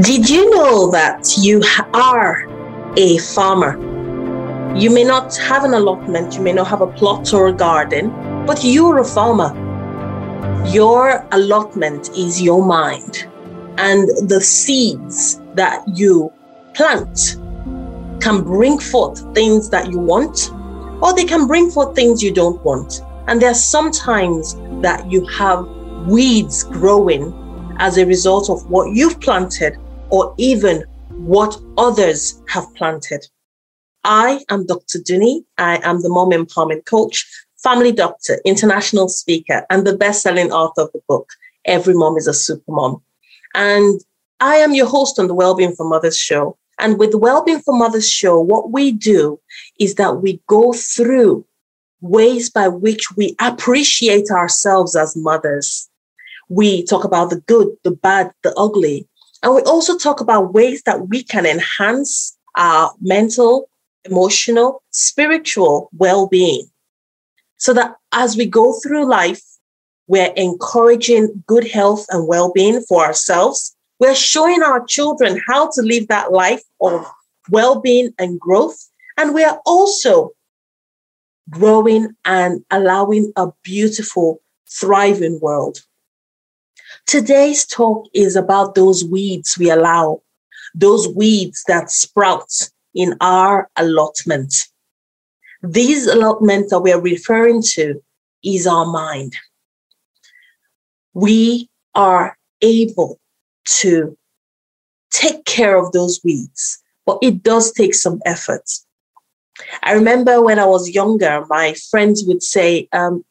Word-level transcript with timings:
Did 0.00 0.30
you 0.30 0.48
know 0.48 0.90
that 0.90 1.36
you 1.36 1.62
are 1.92 2.46
a 2.96 3.18
farmer? 3.18 3.76
You 4.74 4.88
may 4.88 5.04
not 5.04 5.36
have 5.36 5.64
an 5.64 5.74
allotment, 5.74 6.34
you 6.34 6.40
may 6.40 6.54
not 6.54 6.68
have 6.68 6.80
a 6.80 6.86
plot 6.86 7.34
or 7.34 7.48
a 7.48 7.52
garden, 7.52 8.08
but 8.46 8.64
you're 8.64 9.00
a 9.00 9.04
farmer. 9.04 9.52
Your 10.66 11.26
allotment 11.32 12.08
is 12.16 12.40
your 12.40 12.64
mind, 12.64 13.28
and 13.76 14.08
the 14.30 14.40
seeds 14.40 15.42
that 15.56 15.86
you 15.86 16.32
plant 16.72 17.36
can 18.22 18.42
bring 18.42 18.78
forth 18.78 19.22
things 19.34 19.68
that 19.68 19.90
you 19.90 19.98
want, 19.98 20.50
or 21.02 21.12
they 21.12 21.26
can 21.26 21.46
bring 21.46 21.70
forth 21.70 21.94
things 21.94 22.22
you 22.22 22.32
don't 22.32 22.64
want. 22.64 23.02
And 23.26 23.42
there 23.42 23.50
are 23.50 23.54
sometimes 23.54 24.54
that 24.80 25.12
you 25.12 25.26
have 25.26 25.66
weeds 26.06 26.64
growing 26.64 27.38
as 27.78 27.98
a 27.98 28.06
result 28.06 28.48
of 28.48 28.70
what 28.70 28.94
you've 28.94 29.20
planted 29.20 29.76
or 30.12 30.34
even 30.36 30.84
what 31.08 31.58
others 31.78 32.40
have 32.48 32.72
planted. 32.74 33.26
I 34.04 34.44
am 34.50 34.66
Dr. 34.66 34.98
Dunni. 35.04 35.44
I 35.58 35.80
am 35.82 36.02
the 36.02 36.10
mom 36.10 36.30
empowerment 36.30 36.84
coach, 36.84 37.26
family 37.62 37.92
doctor, 37.92 38.40
international 38.44 39.08
speaker, 39.08 39.64
and 39.70 39.86
the 39.86 39.96
best 39.96 40.22
selling 40.22 40.52
author 40.52 40.82
of 40.82 40.92
the 40.92 41.00
book, 41.08 41.30
Every 41.64 41.94
Mom 41.94 42.16
is 42.16 42.26
a 42.26 42.34
Super 42.34 42.72
Mom. 42.72 43.02
And 43.54 44.00
I 44.40 44.56
am 44.56 44.74
your 44.74 44.86
host 44.86 45.18
on 45.18 45.28
the 45.28 45.34
Wellbeing 45.34 45.74
for 45.74 45.88
Mothers 45.88 46.18
show. 46.18 46.58
And 46.78 46.98
with 46.98 47.12
the 47.12 47.18
Wellbeing 47.18 47.60
for 47.60 47.76
Mothers 47.76 48.10
show, 48.10 48.38
what 48.38 48.70
we 48.70 48.92
do 48.92 49.40
is 49.80 49.94
that 49.94 50.20
we 50.22 50.42
go 50.46 50.72
through 50.72 51.46
ways 52.00 52.50
by 52.50 52.68
which 52.68 53.16
we 53.16 53.34
appreciate 53.40 54.30
ourselves 54.30 54.94
as 54.94 55.16
mothers 55.16 55.88
we 56.52 56.84
talk 56.84 57.04
about 57.04 57.30
the 57.30 57.40
good, 57.40 57.68
the 57.82 57.90
bad, 57.90 58.30
the 58.42 58.54
ugly. 58.56 59.08
And 59.42 59.54
we 59.54 59.62
also 59.62 59.98
talk 59.98 60.20
about 60.20 60.54
ways 60.54 60.82
that 60.82 61.08
we 61.08 61.22
can 61.22 61.46
enhance 61.46 62.36
our 62.56 62.92
mental, 63.00 63.68
emotional, 64.04 64.82
spiritual 64.90 65.88
well 65.92 66.26
being. 66.26 66.68
So 67.56 67.72
that 67.74 67.96
as 68.12 68.36
we 68.36 68.46
go 68.46 68.78
through 68.80 69.06
life, 69.06 69.42
we're 70.06 70.32
encouraging 70.36 71.42
good 71.46 71.66
health 71.68 72.06
and 72.10 72.28
well 72.28 72.52
being 72.52 72.82
for 72.82 73.04
ourselves. 73.04 73.74
We're 73.98 74.14
showing 74.14 74.62
our 74.62 74.84
children 74.84 75.40
how 75.46 75.70
to 75.70 75.82
live 75.82 76.08
that 76.08 76.32
life 76.32 76.62
of 76.80 77.06
well 77.50 77.80
being 77.80 78.12
and 78.18 78.38
growth. 78.38 78.78
And 79.16 79.34
we 79.34 79.44
are 79.44 79.60
also 79.64 80.30
growing 81.50 82.14
and 82.24 82.64
allowing 82.70 83.32
a 83.36 83.48
beautiful, 83.62 84.40
thriving 84.68 85.38
world. 85.40 85.78
Today's 87.06 87.66
talk 87.66 88.08
is 88.14 88.36
about 88.36 88.74
those 88.74 89.04
weeds 89.04 89.56
we 89.58 89.70
allow, 89.70 90.22
those 90.74 91.08
weeds 91.08 91.64
that 91.68 91.90
sprout 91.90 92.70
in 92.94 93.16
our 93.20 93.68
allotment. 93.76 94.54
These 95.62 96.06
allotments 96.06 96.70
that 96.70 96.80
we're 96.80 97.00
referring 97.00 97.62
to 97.74 98.02
is 98.44 98.66
our 98.66 98.86
mind. 98.86 99.36
We 101.14 101.68
are 101.94 102.36
able 102.62 103.20
to 103.64 104.16
take 105.10 105.44
care 105.44 105.76
of 105.76 105.92
those 105.92 106.20
weeds, 106.24 106.82
but 107.04 107.18
it 107.22 107.42
does 107.42 107.72
take 107.72 107.94
some 107.94 108.20
effort. 108.24 108.68
I 109.82 109.92
remember 109.92 110.42
when 110.42 110.58
I 110.58 110.64
was 110.64 110.90
younger, 110.90 111.44
my 111.48 111.74
friends 111.90 112.24
would 112.26 112.42
say, 112.42 112.88
um, 112.92 113.24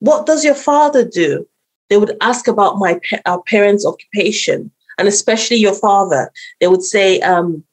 What 0.00 0.26
does 0.26 0.44
your 0.44 0.54
father 0.54 1.04
do? 1.04 1.46
They 1.90 1.98
would 1.98 2.16
ask 2.20 2.48
about 2.48 2.78
my 2.78 3.00
our 3.26 3.42
parents' 3.42 3.84
occupation, 3.84 4.70
and 4.98 5.06
especially 5.06 5.58
your 5.58 5.74
father. 5.74 6.32
They 6.60 6.68
would 6.68 6.82
say, 6.82 7.20
um, 7.20 7.64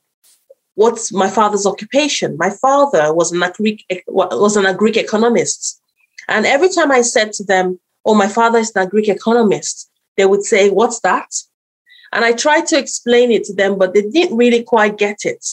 "What's 0.76 1.14
my 1.14 1.30
father's 1.30 1.66
occupation?" 1.66 2.36
My 2.38 2.50
father 2.50 3.14
was 3.14 3.32
an 3.32 3.40
agric 3.40 3.80
was 4.08 4.58
an 4.58 4.66
agric 4.66 4.98
economist, 4.98 5.80
and 6.28 6.46
every 6.46 6.70
time 6.70 6.92
I 6.92 7.02
said 7.02 7.32
to 7.34 7.44
them, 7.44 7.80
"Oh, 8.04 8.16
my 8.16 8.28
father 8.28 8.60
is 8.60 8.72
an 8.76 8.86
agric 8.86 9.08
economist," 9.08 9.90
they 10.18 10.26
would 10.26 10.44
say, 10.44 10.70
"What's 10.70 11.00
that?" 11.02 11.30
And 12.12 12.26
I 12.26 12.34
tried 12.34 12.66
to 12.68 12.78
explain 12.78 13.32
it 13.32 13.44
to 13.46 13.54
them, 13.54 13.78
but 13.78 13.94
they 13.94 14.02
didn't 14.02 14.38
really 14.38 14.64
quite 14.64 14.98
get 14.98 15.20
it. 15.24 15.46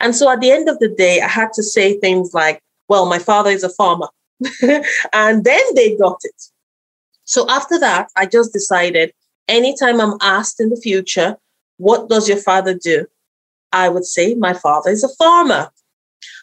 And 0.00 0.14
so 0.14 0.30
at 0.30 0.40
the 0.40 0.50
end 0.50 0.68
of 0.68 0.78
the 0.78 0.88
day, 0.88 1.20
I 1.20 1.28
had 1.28 1.52
to 1.54 1.62
say 1.62 1.98
things 1.98 2.34
like, 2.34 2.60
well, 2.88 3.06
my 3.06 3.18
father 3.18 3.50
is 3.50 3.62
a 3.62 3.68
farmer. 3.68 4.08
and 5.12 5.44
then 5.44 5.62
they 5.74 5.96
got 5.96 6.18
it. 6.24 6.42
So 7.30 7.48
after 7.48 7.78
that, 7.78 8.08
I 8.16 8.26
just 8.26 8.52
decided 8.52 9.12
anytime 9.46 10.00
I'm 10.00 10.16
asked 10.20 10.58
in 10.58 10.68
the 10.68 10.80
future, 10.82 11.36
what 11.76 12.08
does 12.08 12.28
your 12.28 12.38
father 12.38 12.74
do? 12.74 13.06
I 13.72 13.88
would 13.88 14.04
say 14.04 14.34
my 14.34 14.52
father 14.52 14.90
is 14.90 15.04
a 15.04 15.14
farmer. 15.14 15.70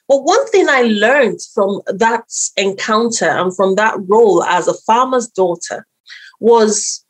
But 0.08 0.24
one 0.24 0.48
thing 0.48 0.70
I 0.70 0.84
learned 0.84 1.42
from 1.54 1.82
that 1.88 2.24
encounter 2.56 3.26
and 3.26 3.54
from 3.54 3.76
that 3.76 3.96
role 4.08 4.46
as 4.46 4.70
a 4.70 4.80
farmer's 4.86 5.28
daughter 5.28 5.86
was 6.40 7.04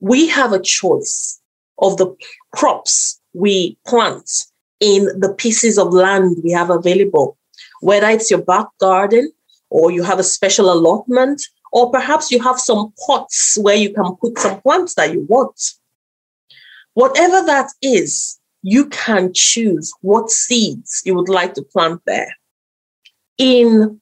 we 0.00 0.26
have 0.26 0.52
a 0.52 0.58
choice 0.58 1.40
of 1.78 1.98
the 1.98 2.12
crops 2.56 3.20
we 3.34 3.78
plant 3.86 4.28
in 4.80 5.04
the 5.16 5.32
pieces 5.32 5.78
of 5.78 5.92
land 5.92 6.38
we 6.42 6.50
have 6.50 6.70
available, 6.70 7.38
whether 7.82 8.08
it's 8.08 8.32
your 8.32 8.42
back 8.42 8.66
garden 8.80 9.30
or 9.70 9.92
you 9.92 10.02
have 10.02 10.18
a 10.18 10.24
special 10.24 10.72
allotment 10.72 11.40
or 11.72 11.90
perhaps 11.90 12.30
you 12.30 12.42
have 12.42 12.58
some 12.58 12.92
pots 13.06 13.58
where 13.60 13.76
you 13.76 13.92
can 13.92 14.16
put 14.16 14.38
some 14.38 14.60
plants 14.60 14.94
that 14.94 15.12
you 15.12 15.26
want. 15.28 15.60
Whatever 16.94 17.44
that 17.46 17.70
is, 17.82 18.38
you 18.62 18.86
can 18.86 19.32
choose 19.32 19.92
what 20.00 20.30
seeds 20.30 21.02
you 21.04 21.14
would 21.14 21.28
like 21.28 21.54
to 21.54 21.62
plant 21.62 22.00
there. 22.06 22.34
In 23.38 24.00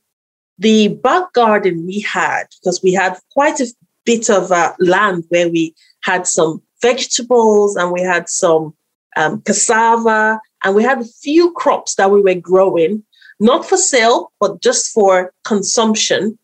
the 0.59 0.89
back 0.89 1.33
garden 1.33 1.87
we 1.87 2.01
had, 2.01 2.45
because 2.61 2.81
we 2.83 2.93
had 2.93 3.19
quite 3.33 3.61
a 3.61 3.67
bit 4.05 4.31
of 4.31 4.53
uh, 4.53 4.73
land 4.79 5.25
where 5.29 5.49
we 5.49 5.75
had 6.03 6.27
some 6.27 6.63
vegetables 6.81 7.77
and 7.77 7.91
we 7.91 8.01
had 8.01 8.29
some 8.29 8.75
um, 9.17 9.41
cassava 9.43 10.41
and 10.63 10.75
we 10.75 10.83
had 10.83 11.01
a 11.01 11.05
few 11.23 11.53
crops 11.53 11.95
that 11.97 12.11
we 12.11 12.21
were 12.21 12.35
growing, 12.35 13.03
not 13.41 13.67
for 13.67 13.77
sale, 13.77 14.33
but 14.41 14.63
just 14.63 14.93
for 14.93 15.33
consumption. 15.45 16.39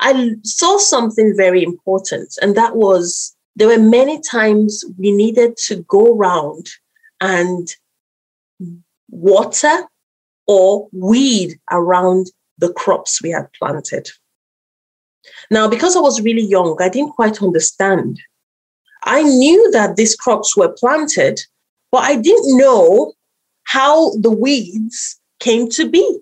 I 0.00 0.36
saw 0.44 0.78
something 0.78 1.34
very 1.36 1.62
important, 1.62 2.38
and 2.40 2.54
that 2.56 2.76
was 2.76 3.34
there 3.56 3.68
were 3.68 3.78
many 3.78 4.20
times 4.20 4.84
we 4.98 5.10
needed 5.10 5.56
to 5.66 5.82
go 5.88 6.14
around 6.14 6.68
and 7.20 7.68
water 9.10 9.84
or 10.46 10.88
weed 10.92 11.58
around 11.72 12.28
the 12.58 12.72
crops 12.72 13.20
we 13.20 13.30
had 13.30 13.48
planted. 13.58 14.08
Now, 15.50 15.68
because 15.68 15.96
I 15.96 16.00
was 16.00 16.20
really 16.20 16.44
young, 16.44 16.76
I 16.80 16.88
didn't 16.88 17.12
quite 17.12 17.42
understand. 17.42 18.20
I 19.04 19.22
knew 19.22 19.70
that 19.72 19.96
these 19.96 20.14
crops 20.14 20.56
were 20.56 20.74
planted, 20.78 21.40
but 21.90 22.04
I 22.04 22.16
didn't 22.16 22.56
know 22.56 23.14
how 23.64 24.12
the 24.16 24.30
weeds 24.30 25.20
came 25.40 25.68
to 25.70 25.88
be. 25.88 26.20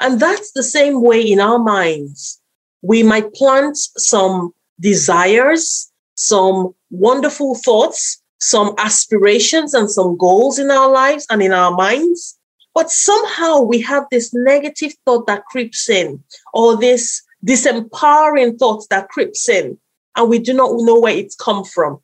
And 0.00 0.18
that's 0.18 0.52
the 0.52 0.62
same 0.62 1.02
way 1.02 1.20
in 1.20 1.40
our 1.40 1.58
minds 1.58 2.41
we 2.82 3.02
might 3.02 3.32
plant 3.32 3.76
some 3.76 4.52
desires, 4.80 5.90
some 6.16 6.74
wonderful 6.90 7.54
thoughts, 7.54 8.20
some 8.40 8.74
aspirations, 8.78 9.72
and 9.72 9.90
some 9.90 10.16
goals 10.16 10.58
in 10.58 10.70
our 10.70 10.90
lives 10.90 11.26
and 11.30 11.42
in 11.42 11.52
our 11.52 11.74
minds. 11.74 12.38
But 12.74 12.90
somehow 12.90 13.60
we 13.60 13.80
have 13.82 14.04
this 14.10 14.32
negative 14.34 14.92
thought 15.04 15.26
that 15.26 15.44
creeps 15.46 15.88
in, 15.88 16.22
or 16.52 16.76
this 16.76 17.22
disempowering 17.46 18.58
thought 18.58 18.84
that 18.90 19.08
creeps 19.08 19.48
in, 19.48 19.78
and 20.16 20.28
we 20.28 20.38
do 20.38 20.52
not 20.52 20.70
know 20.74 20.98
where 20.98 21.16
it's 21.16 21.34
come 21.34 21.64
from. 21.64 22.00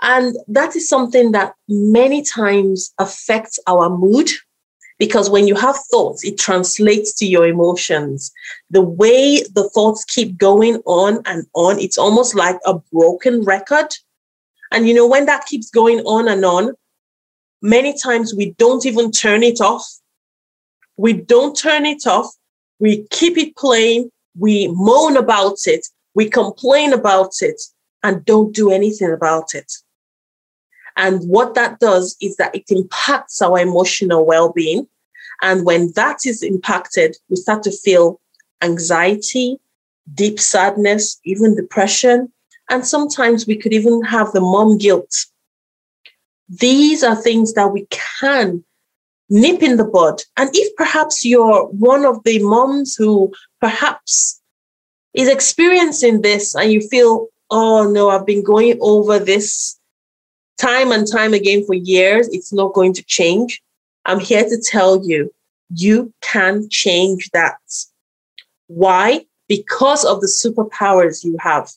And 0.00 0.36
that 0.48 0.76
is 0.76 0.88
something 0.88 1.32
that 1.32 1.54
many 1.68 2.22
times 2.22 2.92
affects 2.98 3.58
our 3.66 3.90
mood, 3.90 4.30
because 4.98 5.30
when 5.30 5.46
you 5.46 5.54
have 5.54 5.76
thoughts, 5.90 6.24
it 6.24 6.38
translates 6.38 7.14
to 7.14 7.26
your 7.26 7.46
emotions. 7.46 8.32
The 8.70 8.82
way 8.82 9.42
the 9.54 9.70
thoughts 9.72 10.04
keep 10.04 10.36
going 10.36 10.76
on 10.86 11.22
and 11.24 11.46
on, 11.54 11.78
it's 11.78 11.98
almost 11.98 12.34
like 12.34 12.58
a 12.66 12.74
broken 12.92 13.44
record. 13.44 13.94
And 14.72 14.88
you 14.88 14.94
know, 14.94 15.06
when 15.06 15.26
that 15.26 15.46
keeps 15.46 15.70
going 15.70 16.00
on 16.00 16.28
and 16.28 16.44
on, 16.44 16.74
many 17.62 17.96
times 17.96 18.34
we 18.34 18.50
don't 18.58 18.84
even 18.86 19.10
turn 19.10 19.42
it 19.42 19.60
off. 19.60 19.86
We 20.96 21.12
don't 21.12 21.56
turn 21.56 21.86
it 21.86 22.06
off. 22.06 22.26
We 22.80 23.06
keep 23.10 23.38
it 23.38 23.56
playing. 23.56 24.10
We 24.36 24.68
moan 24.68 25.16
about 25.16 25.58
it. 25.66 25.86
We 26.14 26.28
complain 26.28 26.92
about 26.92 27.34
it 27.40 27.60
and 28.02 28.24
don't 28.24 28.54
do 28.54 28.70
anything 28.70 29.12
about 29.12 29.54
it. 29.54 29.72
And 30.98 31.26
what 31.28 31.54
that 31.54 31.80
does 31.80 32.16
is 32.20 32.36
that 32.36 32.54
it 32.54 32.64
impacts 32.70 33.40
our 33.40 33.58
emotional 33.58 34.26
well 34.26 34.52
being. 34.52 34.86
And 35.40 35.64
when 35.64 35.92
that 35.94 36.26
is 36.26 36.42
impacted, 36.42 37.16
we 37.30 37.36
start 37.36 37.62
to 37.62 37.70
feel 37.70 38.20
anxiety, 38.60 39.58
deep 40.12 40.40
sadness, 40.40 41.20
even 41.24 41.54
depression. 41.54 42.32
And 42.68 42.86
sometimes 42.86 43.46
we 43.46 43.56
could 43.56 43.72
even 43.72 44.02
have 44.02 44.32
the 44.32 44.40
mom 44.40 44.76
guilt 44.78 45.14
These 46.48 47.04
are 47.04 47.16
things 47.16 47.54
that 47.54 47.68
we 47.72 47.86
can 47.90 48.64
nip 49.30 49.62
in 49.62 49.76
the 49.76 49.84
bud. 49.84 50.22
And 50.36 50.50
if 50.52 50.74
perhaps 50.76 51.24
you're 51.24 51.66
one 51.66 52.04
of 52.04 52.22
the 52.24 52.42
moms 52.42 52.96
who 52.96 53.32
perhaps 53.60 54.40
is 55.14 55.28
experiencing 55.28 56.22
this 56.22 56.54
and 56.54 56.72
you 56.72 56.80
feel, 56.80 57.28
oh 57.50 57.90
no, 57.90 58.10
I've 58.10 58.26
been 58.26 58.42
going 58.42 58.78
over 58.80 59.18
this 59.18 59.77
time 60.58 60.92
and 60.92 61.10
time 61.10 61.32
again 61.34 61.64
for 61.64 61.74
years, 61.74 62.28
it's 62.28 62.52
not 62.52 62.74
going 62.74 62.92
to 62.94 63.02
change. 63.04 63.62
I'm 64.04 64.20
here 64.20 64.44
to 64.44 64.60
tell 64.60 65.04
you, 65.04 65.32
you 65.74 66.12
can 66.20 66.68
change 66.68 67.30
that. 67.32 67.58
Why? 68.66 69.24
Because 69.48 70.04
of 70.04 70.20
the 70.20 70.26
superpowers 70.26 71.24
you 71.24 71.36
have. 71.40 71.70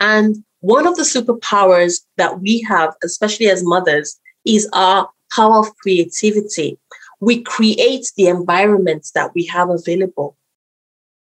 And 0.00 0.44
one 0.60 0.86
of 0.86 0.96
the 0.96 1.02
superpowers 1.02 2.02
that 2.16 2.40
we 2.40 2.60
have, 2.62 2.94
especially 3.02 3.48
as 3.48 3.64
mothers, 3.64 4.18
is 4.44 4.68
our 4.72 5.08
power 5.32 5.58
of 5.58 5.76
creativity. 5.76 6.78
We 7.20 7.42
create 7.42 8.10
the 8.16 8.26
environment 8.28 9.10
that 9.14 9.34
we 9.34 9.44
have 9.46 9.70
available. 9.70 10.36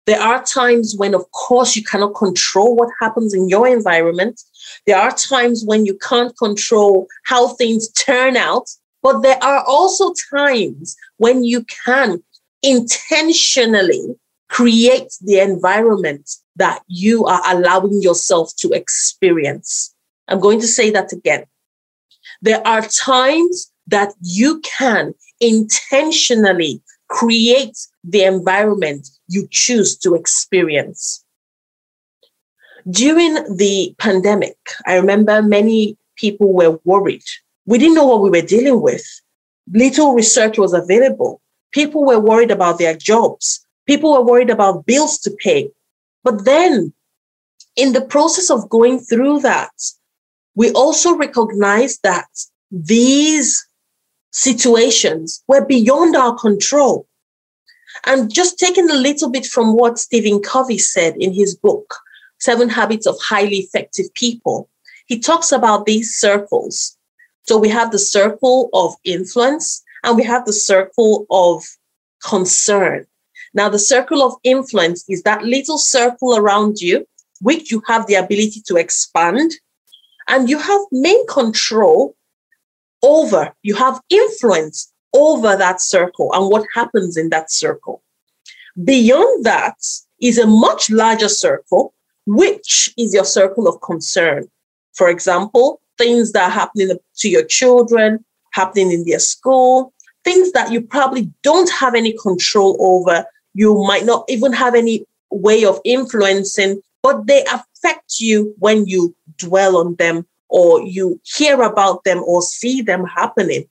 There 0.09 0.19
are 0.19 0.43
times 0.43 0.95
when, 0.97 1.13
of 1.13 1.29
course, 1.33 1.75
you 1.75 1.83
cannot 1.83 2.15
control 2.15 2.75
what 2.75 2.89
happens 2.99 3.31
in 3.31 3.47
your 3.47 3.67
environment. 3.67 4.41
There 4.87 4.97
are 4.97 5.11
times 5.11 5.63
when 5.63 5.85
you 5.85 5.99
can't 5.99 6.35
control 6.35 7.05
how 7.25 7.49
things 7.49 7.91
turn 7.91 8.35
out. 8.35 8.67
But 9.03 9.21
there 9.21 9.37
are 9.43 9.63
also 9.67 10.15
times 10.33 10.97
when 11.17 11.43
you 11.43 11.63
can 11.85 12.23
intentionally 12.63 14.15
create 14.47 15.11
the 15.21 15.41
environment 15.41 16.27
that 16.55 16.81
you 16.87 17.25
are 17.25 17.43
allowing 17.45 18.01
yourself 18.01 18.51
to 18.61 18.71
experience. 18.71 19.93
I'm 20.27 20.39
going 20.39 20.59
to 20.61 20.67
say 20.67 20.89
that 20.89 21.13
again. 21.13 21.45
There 22.41 22.65
are 22.67 22.81
times 22.81 23.71
that 23.85 24.15
you 24.23 24.59
can 24.61 25.13
intentionally 25.39 26.81
create 27.09 27.77
the 28.03 28.23
environment 28.23 29.09
you 29.27 29.47
choose 29.51 29.97
to 29.97 30.15
experience. 30.15 31.23
During 32.89 33.33
the 33.57 33.93
pandemic, 33.99 34.57
I 34.85 34.95
remember 34.95 35.41
many 35.41 35.97
people 36.15 36.53
were 36.53 36.79
worried. 36.85 37.23
We 37.65 37.77
didn't 37.77 37.95
know 37.95 38.05
what 38.05 38.21
we 38.21 38.29
were 38.29 38.45
dealing 38.45 38.81
with. 38.81 39.03
Little 39.71 40.13
research 40.13 40.57
was 40.57 40.73
available. 40.73 41.41
People 41.71 42.05
were 42.05 42.19
worried 42.19 42.51
about 42.51 42.79
their 42.79 42.95
jobs. 42.95 43.65
People 43.85 44.13
were 44.13 44.23
worried 44.23 44.49
about 44.49 44.85
bills 44.85 45.19
to 45.19 45.31
pay. 45.31 45.69
But 46.23 46.45
then, 46.45 46.93
in 47.75 47.93
the 47.93 48.01
process 48.01 48.49
of 48.49 48.69
going 48.69 48.99
through 48.99 49.39
that, 49.41 49.71
we 50.55 50.71
also 50.71 51.15
recognized 51.15 51.99
that 52.03 52.27
these 52.71 53.65
situations 54.31 55.43
were 55.47 55.65
beyond 55.65 56.15
our 56.15 56.35
control. 56.35 57.07
And 58.05 58.33
just 58.33 58.59
taking 58.59 58.89
a 58.89 58.95
little 58.95 59.29
bit 59.29 59.45
from 59.45 59.75
what 59.75 59.99
Stephen 59.99 60.41
Covey 60.41 60.77
said 60.77 61.15
in 61.17 61.33
his 61.33 61.55
book, 61.55 61.95
Seven 62.39 62.69
Habits 62.69 63.05
of 63.07 63.17
Highly 63.19 63.57
Effective 63.57 64.13
People, 64.13 64.69
he 65.07 65.19
talks 65.19 65.51
about 65.51 65.85
these 65.85 66.15
circles. 66.15 66.97
So 67.43 67.57
we 67.57 67.69
have 67.69 67.91
the 67.91 67.99
circle 67.99 68.69
of 68.73 68.93
influence 69.03 69.83
and 70.03 70.15
we 70.15 70.23
have 70.23 70.45
the 70.45 70.53
circle 70.53 71.25
of 71.31 71.63
concern. 72.23 73.05
Now, 73.53 73.69
the 73.69 73.79
circle 73.79 74.21
of 74.21 74.35
influence 74.43 75.03
is 75.09 75.23
that 75.23 75.43
little 75.43 75.79
circle 75.79 76.37
around 76.37 76.79
you, 76.79 77.07
which 77.41 77.71
you 77.71 77.81
have 77.87 78.05
the 78.05 78.15
ability 78.15 78.61
to 78.67 78.75
expand, 78.75 79.51
and 80.27 80.49
you 80.49 80.59
have 80.59 80.81
main 80.91 81.25
control 81.25 82.15
over, 83.03 83.53
you 83.63 83.75
have 83.75 83.99
influence 84.09 84.91
over 85.13 85.55
that 85.55 85.81
circle 85.81 86.31
and 86.33 86.49
what 86.49 86.65
happens 86.73 87.17
in 87.17 87.29
that 87.29 87.51
circle. 87.51 88.03
Beyond 88.83 89.45
that 89.45 89.77
is 90.21 90.37
a 90.37 90.47
much 90.47 90.89
larger 90.89 91.29
circle, 91.29 91.93
which 92.25 92.93
is 92.97 93.13
your 93.13 93.25
circle 93.25 93.67
of 93.67 93.81
concern. 93.81 94.47
For 94.93 95.09
example, 95.09 95.81
things 95.97 96.31
that 96.33 96.49
are 96.49 96.51
happening 96.51 96.97
to 97.17 97.29
your 97.29 97.43
children, 97.45 98.23
happening 98.51 98.91
in 98.91 99.05
their 99.05 99.19
school, 99.19 99.93
things 100.23 100.51
that 100.51 100.71
you 100.71 100.81
probably 100.81 101.31
don't 101.43 101.71
have 101.71 101.95
any 101.95 102.15
control 102.21 102.77
over, 102.79 103.25
you 103.53 103.83
might 103.83 104.05
not 104.05 104.25
even 104.29 104.53
have 104.53 104.75
any 104.75 105.05
way 105.31 105.65
of 105.65 105.79
influencing, 105.83 106.81
but 107.01 107.27
they 107.27 107.43
affect 107.45 108.19
you 108.19 108.53
when 108.59 108.85
you 108.85 109.15
dwell 109.37 109.77
on 109.77 109.95
them 109.95 110.25
or 110.49 110.81
you 110.81 111.19
hear 111.23 111.61
about 111.61 112.03
them 112.03 112.23
or 112.25 112.41
see 112.41 112.81
them 112.81 113.05
happening. 113.05 113.65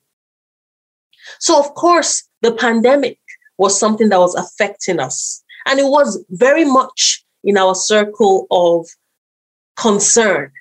So, 1.39 1.59
of 1.59 1.73
course, 1.75 2.27
the 2.41 2.53
pandemic 2.53 3.19
was 3.57 3.77
something 3.77 4.09
that 4.09 4.19
was 4.19 4.35
affecting 4.35 4.99
us. 4.99 5.43
And 5.65 5.79
it 5.79 5.85
was 5.85 6.23
very 6.29 6.65
much 6.65 7.23
in 7.43 7.57
our 7.57 7.75
circle 7.75 8.47
of 8.49 8.87
concern. 9.77 10.51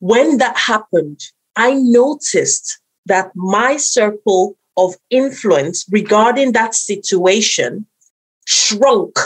When 0.00 0.38
that 0.38 0.56
happened, 0.56 1.20
I 1.56 1.74
noticed 1.74 2.80
that 3.06 3.30
my 3.34 3.76
circle 3.76 4.56
of 4.76 4.96
influence 5.10 5.86
regarding 5.90 6.52
that 6.52 6.74
situation 6.74 7.86
shrunk. 8.46 9.18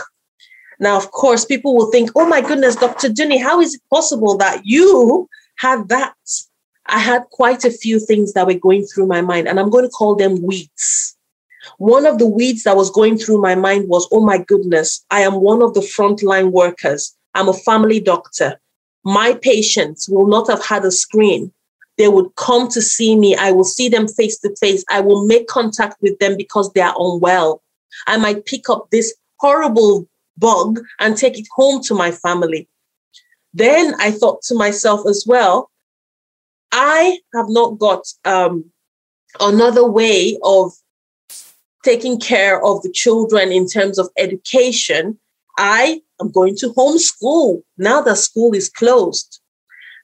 Now, 0.79 0.97
of 0.97 1.11
course, 1.11 1.45
people 1.45 1.75
will 1.75 1.91
think, 1.91 2.11
oh 2.15 2.27
my 2.27 2.41
goodness, 2.41 2.77
Dr. 2.77 3.09
Dunni, 3.09 3.39
how 3.39 3.61
is 3.61 3.75
it 3.75 3.83
possible 3.91 4.37
that 4.37 4.61
you 4.65 5.29
had 5.59 5.89
that? 5.89 6.15
I 6.87 6.99
had 6.99 7.25
quite 7.31 7.65
a 7.65 7.71
few 7.71 8.01
things 8.01 8.33
that 8.33 8.47
were 8.47 8.55
going 8.55 8.85
through 8.85 9.07
my 9.07 9.21
mind, 9.21 9.47
and 9.47 9.61
I'm 9.61 9.71
going 9.71 9.85
to 9.85 9.91
call 9.91 10.17
them 10.17 10.43
weeds. 10.43 11.17
One 11.77 12.07
of 12.07 12.19
the 12.19 12.27
weeds 12.27 12.63
that 12.65 12.77
was 12.77 12.91
going 12.91 13.19
through 13.19 13.43
my 13.43 13.55
mind 13.55 13.89
was, 13.89 14.09
oh 14.11 14.25
my 14.25 14.39
goodness, 14.39 15.05
I 15.11 15.21
am 15.21 15.35
one 15.35 15.63
of 15.63 15.75
the 15.75 15.81
frontline 15.81 16.51
workers. 16.51 17.15
I'm 17.35 17.49
a 17.49 17.53
family 17.53 18.01
doctor. 18.01 18.59
My 19.05 19.35
patients 19.35 20.09
will 20.09 20.27
not 20.27 20.49
have 20.49 20.65
had 20.65 20.85
a 20.85 20.91
screen 20.91 21.53
they 21.99 22.09
would 22.09 22.35
come 22.37 22.69
to 22.69 22.81
see 22.81 23.17
me. 23.17 23.35
I 23.35 23.51
will 23.51 23.65
see 23.65 23.89
them 23.89 24.09
face 24.09 24.39
to 24.39 24.55
face. 24.57 24.85
I 24.89 25.01
will 25.01 25.27
make 25.27 25.49
contact 25.49 25.97
with 26.01 26.19
them 26.21 26.37
because 26.37 26.73
they 26.73 26.81
are 26.81 26.95
unwell. 26.97 27.61
I 28.07 28.17
might 28.17 28.47
pick 28.47 28.71
up 28.71 28.89
this 28.91 29.15
horrible 29.41 30.09
bug 30.39 30.81
and 31.01 31.17
take 31.17 31.39
it 31.39 31.49
home 31.55 31.83
to 31.83 31.95
my 31.95 32.13
family. 32.13 32.69
Then 33.55 33.95
I 33.99 34.11
thought 34.11 34.43
to 34.43 34.55
myself 34.55 35.07
as 35.09 35.25
well, 35.27 35.71
I 36.73 37.19
have 37.35 37.47
not 37.49 37.79
got 37.79 38.05
um, 38.25 38.65
another 39.41 39.89
way 39.89 40.39
of 40.43 40.73
taking 41.85 42.21
care 42.21 42.63
of 42.65 42.83
the 42.83 42.91
children 42.91 43.53
in 43.53 43.67
terms 43.67 43.99
of 43.99 44.11
education. 44.19 45.19
I 45.57 46.03
am 46.21 46.31
going 46.31 46.57
to 46.57 46.71
homeschool 46.71 47.63
now 47.79 48.01
that 48.03 48.19
school 48.19 48.55
is 48.55 48.69
closed. 48.69 49.41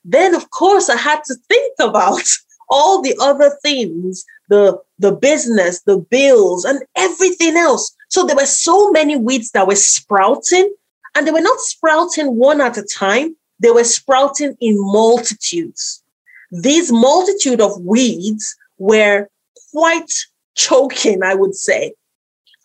Then, 0.04 0.34
of 0.34 0.50
course, 0.50 0.88
I 0.88 0.96
had 0.96 1.22
to 1.24 1.34
think 1.48 1.74
about 1.80 2.22
all 2.70 3.02
the 3.02 3.16
other 3.20 3.56
things 3.62 4.24
the 4.48 4.78
the 4.98 5.12
business 5.12 5.82
the 5.82 5.98
bills 5.98 6.64
and 6.64 6.82
everything 6.96 7.56
else 7.56 7.94
so 8.08 8.24
there 8.24 8.36
were 8.36 8.46
so 8.46 8.90
many 8.90 9.16
weeds 9.16 9.50
that 9.52 9.66
were 9.66 9.76
sprouting 9.76 10.72
and 11.14 11.26
they 11.26 11.30
were 11.30 11.40
not 11.40 11.61
sprouting 11.61 12.37
one 12.37 12.61
at 12.61 12.78
a 12.78 12.83
time 12.83 13.37
they 13.61 13.71
were 13.71 13.85
sprouting 13.85 14.56
in 14.61 14.76
multitudes 14.78 16.02
these 16.50 16.92
multitude 16.92 17.61
of 17.61 17.80
weeds 17.80 18.56
were 18.78 19.28
quite 19.73 20.12
choking 20.54 21.23
i 21.23 21.35
would 21.35 21.54
say 21.54 21.92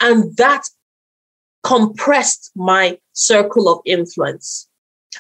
and 0.01 0.36
that 0.38 0.63
compressed 1.63 2.51
my 2.56 2.98
circle 3.13 3.68
of 3.68 3.82
influence 3.86 4.70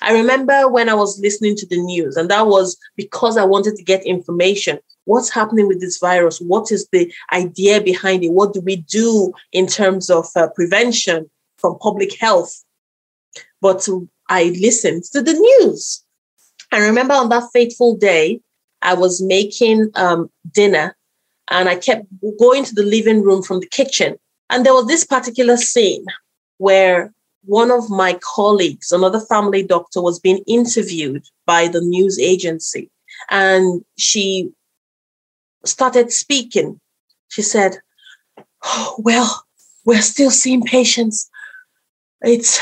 I 0.01 0.13
remember 0.13 0.69
when 0.69 0.87
I 0.87 0.93
was 0.93 1.19
listening 1.19 1.55
to 1.57 1.67
the 1.67 1.81
news, 1.81 2.15
and 2.15 2.29
that 2.29 2.47
was 2.47 2.77
because 2.95 3.37
I 3.37 3.43
wanted 3.43 3.75
to 3.75 3.83
get 3.83 4.05
information. 4.05 4.79
What's 5.05 5.29
happening 5.29 5.67
with 5.67 5.81
this 5.81 5.97
virus? 5.97 6.39
What 6.39 6.71
is 6.71 6.87
the 6.91 7.11
idea 7.33 7.81
behind 7.81 8.23
it? 8.23 8.31
What 8.31 8.53
do 8.53 8.61
we 8.61 8.77
do 8.77 9.33
in 9.51 9.67
terms 9.67 10.09
of 10.09 10.27
uh, 10.35 10.47
prevention 10.49 11.29
from 11.57 11.79
public 11.79 12.17
health? 12.19 12.63
But 13.61 13.87
I 14.29 14.55
listened 14.61 15.03
to 15.11 15.21
the 15.21 15.33
news. 15.33 16.03
I 16.71 16.79
remember 16.79 17.13
on 17.13 17.29
that 17.29 17.49
fateful 17.51 17.97
day, 17.97 18.41
I 18.81 18.93
was 18.93 19.21
making 19.21 19.89
um, 19.95 20.29
dinner 20.51 20.95
and 21.49 21.67
I 21.67 21.75
kept 21.75 22.05
going 22.39 22.63
to 22.65 22.75
the 22.75 22.83
living 22.83 23.23
room 23.23 23.41
from 23.41 23.59
the 23.59 23.67
kitchen. 23.67 24.17
And 24.49 24.65
there 24.65 24.73
was 24.73 24.87
this 24.87 25.03
particular 25.03 25.57
scene 25.57 26.05
where 26.57 27.13
one 27.43 27.71
of 27.71 27.89
my 27.89 28.19
colleagues, 28.21 28.91
another 28.91 29.19
family 29.19 29.63
doctor, 29.63 30.01
was 30.01 30.19
being 30.19 30.43
interviewed 30.47 31.23
by 31.45 31.67
the 31.67 31.81
news 31.81 32.19
agency. 32.19 32.89
And 33.29 33.83
she 33.97 34.51
started 35.65 36.11
speaking. 36.11 36.79
She 37.29 37.41
said, 37.41 37.77
oh, 38.63 38.95
Well, 38.99 39.45
we're 39.85 40.01
still 40.01 40.31
seeing 40.31 40.63
patients. 40.63 41.29
It's 42.21 42.59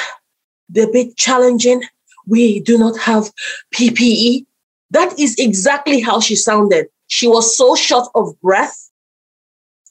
a 0.76 0.86
bit 0.92 1.16
challenging. 1.18 1.84
We 2.26 2.60
do 2.60 2.78
not 2.78 2.98
have 3.00 3.32
PPE. 3.74 4.46
That 4.92 5.18
is 5.20 5.36
exactly 5.38 6.02
how 6.02 6.20
she 6.20 6.36
sounded. 6.36 6.88
She 7.08 7.28
was 7.28 7.58
so 7.58 7.76
short 7.76 8.08
of 8.16 8.40
breath. 8.42 8.90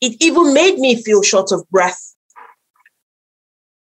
It 0.00 0.16
even 0.20 0.52
made 0.52 0.78
me 0.78 1.02
feel 1.02 1.22
short 1.22 1.52
of 1.52 1.68
breath. 1.70 2.14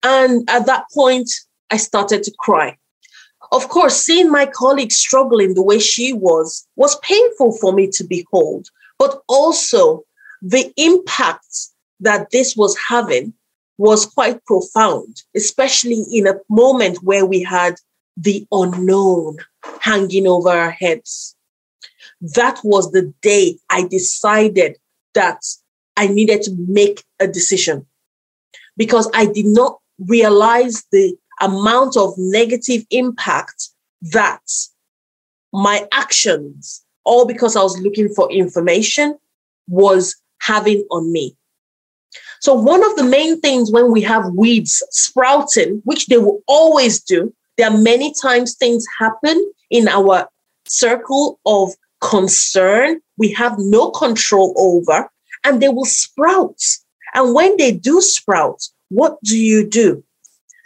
And 0.02 0.50
at 0.50 0.66
that 0.66 0.86
point, 0.94 1.30
I 1.70 1.78
started 1.78 2.24
to 2.24 2.34
cry. 2.40 2.78
Of 3.52 3.70
course, 3.70 3.96
seeing 3.96 4.32
my 4.32 4.46
colleague 4.46 4.92
struggling 4.92 5.54
the 5.54 5.64
way 5.64 5.80
she 5.80 6.14
was 6.14 6.68
was 6.76 7.00
painful 7.00 7.58
for 7.58 7.74
me 7.74 7.90
to 7.94 8.04
behold, 8.04 8.70
but 8.98 9.22
also 9.28 10.04
the 10.42 10.72
impact 10.78 11.70
that 12.00 12.30
this 12.32 12.56
was 12.56 12.78
having 12.78 13.34
was 13.80 14.06
quite 14.06 14.44
profound, 14.44 15.24
especially 15.36 16.04
in 16.12 16.28
a 16.28 16.36
moment 16.50 17.02
where 17.02 17.26
we 17.26 17.42
had 17.42 17.76
the 18.18 18.46
unknown 18.52 19.38
hanging 19.80 20.28
over 20.28 20.50
our 20.50 20.70
heads. 20.70 21.34
That 22.20 22.60
was 22.62 22.92
the 22.92 23.14
day 23.22 23.58
I 23.70 23.88
decided 23.88 24.78
that 25.14 25.42
I 25.96 26.08
needed 26.08 26.42
to 26.44 26.56
make 26.68 27.06
a 27.22 27.28
decision 27.28 27.88
because 28.76 29.10
I 29.14 29.26
did 29.26 29.46
not 29.46 29.78
realize 29.98 30.84
the 30.92 31.16
amount 31.40 31.96
of 31.96 32.14
negative 32.18 32.86
impact 32.92 33.70
that 34.02 34.42
my 35.54 35.88
actions, 35.94 36.84
all 37.06 37.26
because 37.26 37.56
I 37.56 37.64
was 37.64 37.80
looking 37.80 38.10
for 38.10 38.30
information, 38.30 39.18
was 39.70 40.18
having 40.42 40.86
on 40.92 41.14
me. 41.14 41.38
So, 42.42 42.54
one 42.54 42.84
of 42.84 42.96
the 42.96 43.04
main 43.04 43.40
things 43.42 43.72
when 43.72 43.92
we 43.92 44.02
have 44.02 44.34
weeds 44.34 44.82
sprouting, 44.92 45.82
which 45.84 46.08
they 46.08 46.18
will 46.18 46.42
always 46.48 47.02
do, 47.02 47.34
there 47.58 47.70
are 47.70 47.78
many 47.78 48.14
times 48.22 48.56
things 48.56 48.86
happen 48.98 49.52
in 49.70 49.88
our 49.88 50.28
circle 50.66 51.40
of 51.46 51.72
concern 52.02 53.02
we 53.18 53.32
have 53.34 53.56
no 53.60 53.92
control 53.92 54.54
over, 54.58 55.10
and 55.44 55.62
they 55.62 55.70
will 55.70 55.86
sprout. 55.86 56.62
And 57.14 57.36
when 57.36 57.58
they 57.58 57.74
do 57.74 58.02
sprout, 58.02 58.64
what 58.88 59.18
do 59.24 59.38
you 59.38 59.68
do? 59.68 60.04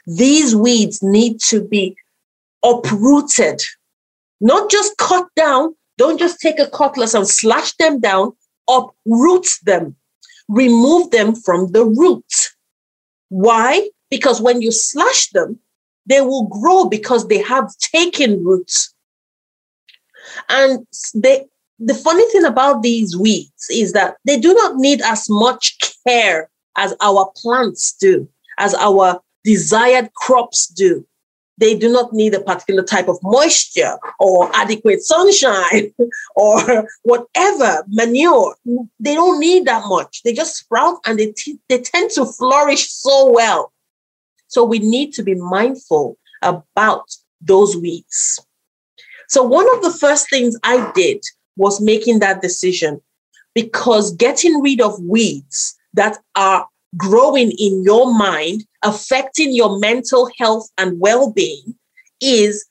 These 0.06 0.56
weeds 0.56 1.02
need 1.02 1.40
to 1.48 1.62
be 1.62 1.96
uprooted, 2.64 3.62
not 4.40 4.70
just 4.70 4.96
cut 4.98 5.28
down. 5.36 5.76
Don't 5.98 6.20
just 6.20 6.40
take 6.40 6.60
a 6.60 6.68
cutlass 6.68 7.14
and 7.14 7.28
slash 7.28 7.74
them 7.74 8.00
down, 8.00 8.34
uproot 8.70 9.48
them, 9.64 9.96
remove 10.50 11.12
them 11.12 11.36
from 11.36 11.72
the 11.72 11.86
root. 11.86 12.26
Why? 13.30 13.90
Because 14.10 14.42
when 14.42 14.62
you 14.62 14.72
slash 14.72 15.30
them, 15.30 15.60
they 16.06 16.22
will 16.22 16.48
grow 16.48 16.86
because 16.86 17.28
they 17.28 17.42
have 17.42 17.70
taken 17.78 18.44
roots. 18.44 18.94
And 20.50 20.86
they, 21.16 21.46
the 21.80 21.94
funny 21.94 22.28
thing 22.30 22.46
about 22.46 22.84
these 22.84 23.18
weeds 23.18 23.68
is 23.70 23.94
that 23.94 24.18
they 24.26 24.40
do 24.40 24.54
not 24.54 24.76
need 24.76 25.02
as 25.02 25.28
much 25.30 25.78
care 26.08 26.50
as 26.78 26.94
our 27.02 27.32
plants 27.36 27.94
do, 28.00 28.28
as 28.58 28.74
our 28.76 29.22
desired 29.44 30.14
crops 30.14 30.68
do. 30.68 31.06
They 31.58 31.78
do 31.78 31.92
not 31.92 32.14
need 32.14 32.34
a 32.34 32.42
particular 32.42 32.84
type 32.84 33.08
of 33.08 33.20
moisture 33.22 33.98
or 34.20 34.50
adequate 34.56 35.02
sunshine 35.04 35.94
or 36.36 36.88
whatever 37.04 37.84
manure. 37.88 38.56
They 39.00 39.16
don't 39.16 39.40
need 39.40 39.66
that 39.66 39.84
much. 39.88 40.24
They 40.24 40.34
just 40.34 40.56
sprout 40.56 40.98
and 41.06 41.20
they, 41.20 41.32
t- 41.32 41.60
they 41.70 41.80
tend 41.80 42.12
to 42.12 42.26
flourish 42.26 42.90
so 42.90 43.32
well. 43.32 43.72
So 44.48 44.64
we 44.64 44.80
need 44.80 45.14
to 45.14 45.24
be 45.24 45.36
mindful 45.36 46.18
about 46.42 47.06
those 47.42 47.78
weeds. 47.78 48.40
So 49.30 49.44
one 49.44 49.68
of 49.76 49.82
the 49.82 49.92
first 49.92 50.30
things 50.30 50.58
I 50.64 50.92
did 50.94 51.24
was 51.56 51.82
making 51.82 52.20
that 52.20 52.42
decision 52.42 53.02
because 53.56 54.16
getting 54.16 54.62
rid 54.62 54.82
of 54.82 55.00
weeds 55.02 55.76
that 55.94 56.18
are 56.36 56.68
growing 56.98 57.52
in 57.58 57.84
your 57.84 58.14
mind, 58.16 58.66
affecting 58.84 59.54
your 59.54 59.80
mental 59.80 60.30
health 60.38 60.70
and 60.78 61.00
well 61.00 61.32
being, 61.32 61.76
is 62.22 62.66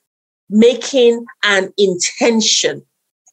making 0.49 1.25
an 1.43 1.73
intention. 1.79 2.83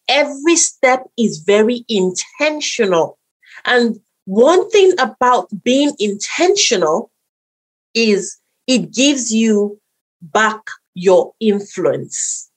Every 0.07 0.55
step 0.55 1.03
is 1.17 1.39
very 1.39 1.85
intentional. 1.87 3.19
And 3.65 3.99
one 4.25 4.69
thing 4.69 4.93
about 4.99 5.49
being 5.63 5.91
intentional 5.99 7.11
is 7.93 8.39
it 8.67 8.93
gives 8.93 9.31
you 9.31 9.79
back 10.21 10.61
your 10.93 11.33
influence. 11.39 12.49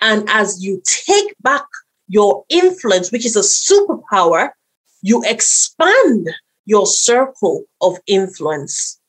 And 0.00 0.28
as 0.28 0.62
you 0.62 0.82
take 0.84 1.34
back 1.42 1.64
your 2.08 2.44
influence, 2.48 3.10
which 3.10 3.26
is 3.26 3.36
a 3.36 3.40
superpower, 3.40 4.50
you 5.02 5.22
expand 5.24 6.28
your 6.66 6.86
circle 6.86 7.64
of 7.80 7.98
influence. 8.06 9.00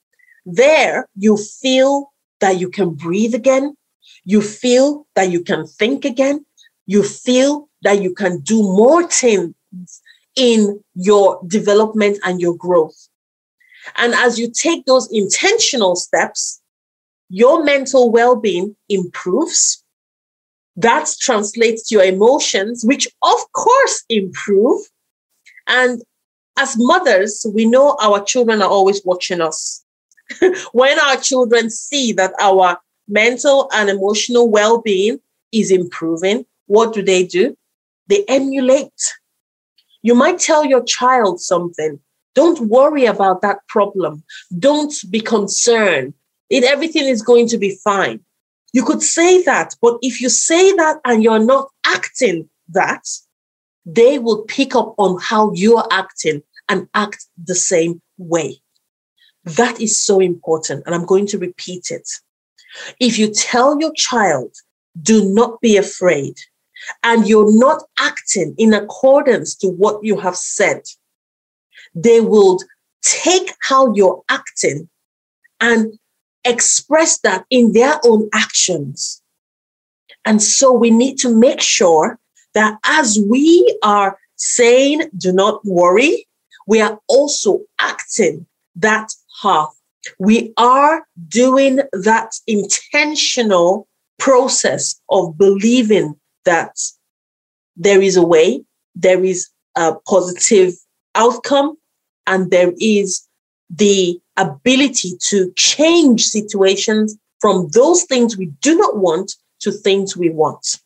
There, 0.45 1.07
you 1.15 1.37
feel 1.37 2.11
that 2.39 2.59
you 2.59 2.69
can 2.69 2.91
breathe 2.91 3.33
again. 3.33 3.75
You 4.23 4.41
feel 4.41 5.07
that 5.15 5.31
you 5.31 5.43
can 5.43 5.65
think 5.65 6.05
again. 6.05 6.45
You 6.85 7.03
feel 7.03 7.69
that 7.81 8.01
you 8.01 8.13
can 8.13 8.41
do 8.41 8.61
more 8.61 9.07
things 9.07 9.53
in 10.35 10.83
your 10.93 11.39
development 11.47 12.19
and 12.23 12.39
your 12.39 12.55
growth. 12.55 13.07
And 13.95 14.13
as 14.13 14.39
you 14.39 14.51
take 14.51 14.85
those 14.85 15.07
intentional 15.11 15.95
steps, 15.95 16.61
your 17.29 17.63
mental 17.63 18.11
well 18.11 18.35
being 18.35 18.75
improves. 18.89 19.83
That 20.75 21.09
translates 21.21 21.87
to 21.87 21.95
your 21.95 22.03
emotions, 22.03 22.83
which 22.83 23.07
of 23.23 23.39
course 23.53 24.03
improve. 24.09 24.81
And 25.67 26.01
as 26.57 26.75
mothers, 26.77 27.45
we 27.53 27.65
know 27.65 27.95
our 28.01 28.23
children 28.23 28.61
are 28.61 28.69
always 28.69 29.01
watching 29.05 29.41
us. 29.41 29.84
when 30.71 30.99
our 30.99 31.17
children 31.17 31.69
see 31.69 32.11
that 32.13 32.33
our 32.39 32.79
mental 33.07 33.69
and 33.73 33.89
emotional 33.89 34.49
well 34.49 34.81
being 34.81 35.19
is 35.51 35.71
improving, 35.71 36.45
what 36.67 36.93
do 36.93 37.01
they 37.01 37.23
do? 37.23 37.57
They 38.07 38.23
emulate. 38.27 39.13
You 40.01 40.15
might 40.15 40.39
tell 40.39 40.65
your 40.65 40.83
child 40.83 41.39
something. 41.39 41.99
Don't 42.35 42.67
worry 42.67 43.05
about 43.05 43.41
that 43.41 43.59
problem. 43.67 44.23
Don't 44.59 44.93
be 45.09 45.21
concerned. 45.21 46.13
It, 46.49 46.63
everything 46.63 47.05
is 47.05 47.21
going 47.21 47.47
to 47.47 47.57
be 47.57 47.77
fine. 47.83 48.19
You 48.73 48.83
could 48.83 49.01
say 49.01 49.41
that, 49.43 49.75
but 49.81 49.97
if 50.01 50.19
you 50.19 50.29
say 50.29 50.73
that 50.73 50.97
and 51.05 51.23
you're 51.23 51.43
not 51.43 51.69
acting 51.85 52.49
that, 52.69 53.03
they 53.85 54.19
will 54.19 54.43
pick 54.43 54.75
up 54.75 54.93
on 54.97 55.17
how 55.21 55.53
you're 55.53 55.87
acting 55.91 56.43
and 56.67 56.87
act 56.93 57.25
the 57.41 57.55
same 57.55 58.01
way. 58.17 58.59
That 59.45 59.79
is 59.79 60.01
so 60.01 60.19
important. 60.19 60.83
And 60.85 60.93
I'm 60.93 61.05
going 61.05 61.27
to 61.27 61.37
repeat 61.37 61.91
it. 61.91 62.09
If 62.99 63.17
you 63.17 63.31
tell 63.31 63.79
your 63.79 63.93
child, 63.93 64.53
do 65.01 65.23
not 65.33 65.61
be 65.61 65.77
afraid, 65.77 66.35
and 67.03 67.27
you're 67.27 67.57
not 67.57 67.83
acting 67.99 68.55
in 68.57 68.73
accordance 68.73 69.55
to 69.55 69.67
what 69.67 70.03
you 70.03 70.17
have 70.19 70.35
said, 70.35 70.81
they 71.93 72.21
will 72.21 72.59
take 73.01 73.53
how 73.61 73.93
you're 73.93 74.23
acting 74.29 74.89
and 75.61 75.97
express 76.43 77.19
that 77.19 77.45
in 77.49 77.71
their 77.73 77.99
own 78.03 78.29
actions. 78.33 79.21
And 80.25 80.41
so 80.41 80.71
we 80.73 80.91
need 80.91 81.17
to 81.19 81.35
make 81.35 81.61
sure 81.61 82.19
that 82.53 82.77
as 82.83 83.19
we 83.29 83.77
are 83.83 84.17
saying, 84.35 85.09
do 85.17 85.31
not 85.31 85.63
worry, 85.65 86.27
we 86.67 86.81
are 86.81 86.99
also 87.07 87.61
acting 87.79 88.45
that 88.75 89.14
path. 89.41 89.69
We 90.19 90.53
are 90.57 91.05
doing 91.27 91.79
that 91.93 92.33
intentional 92.47 93.87
process 94.19 94.99
of 95.09 95.37
believing 95.37 96.15
that 96.45 96.75
there 97.75 98.01
is 98.01 98.15
a 98.15 98.25
way, 98.25 98.63
there 98.93 99.23
is 99.23 99.49
a 99.75 99.95
positive 100.07 100.73
outcome, 101.15 101.75
and 102.27 102.51
there 102.51 102.71
is 102.79 103.27
the 103.69 104.19
ability 104.37 105.17
to 105.29 105.51
change 105.55 106.25
situations 106.25 107.17
from 107.39 107.67
those 107.73 108.03
things 108.03 108.37
we 108.37 108.47
do 108.61 108.77
not 108.77 108.97
want 108.97 109.33
to 109.59 109.71
things 109.71 110.15
we 110.15 110.29
want. 110.29 110.79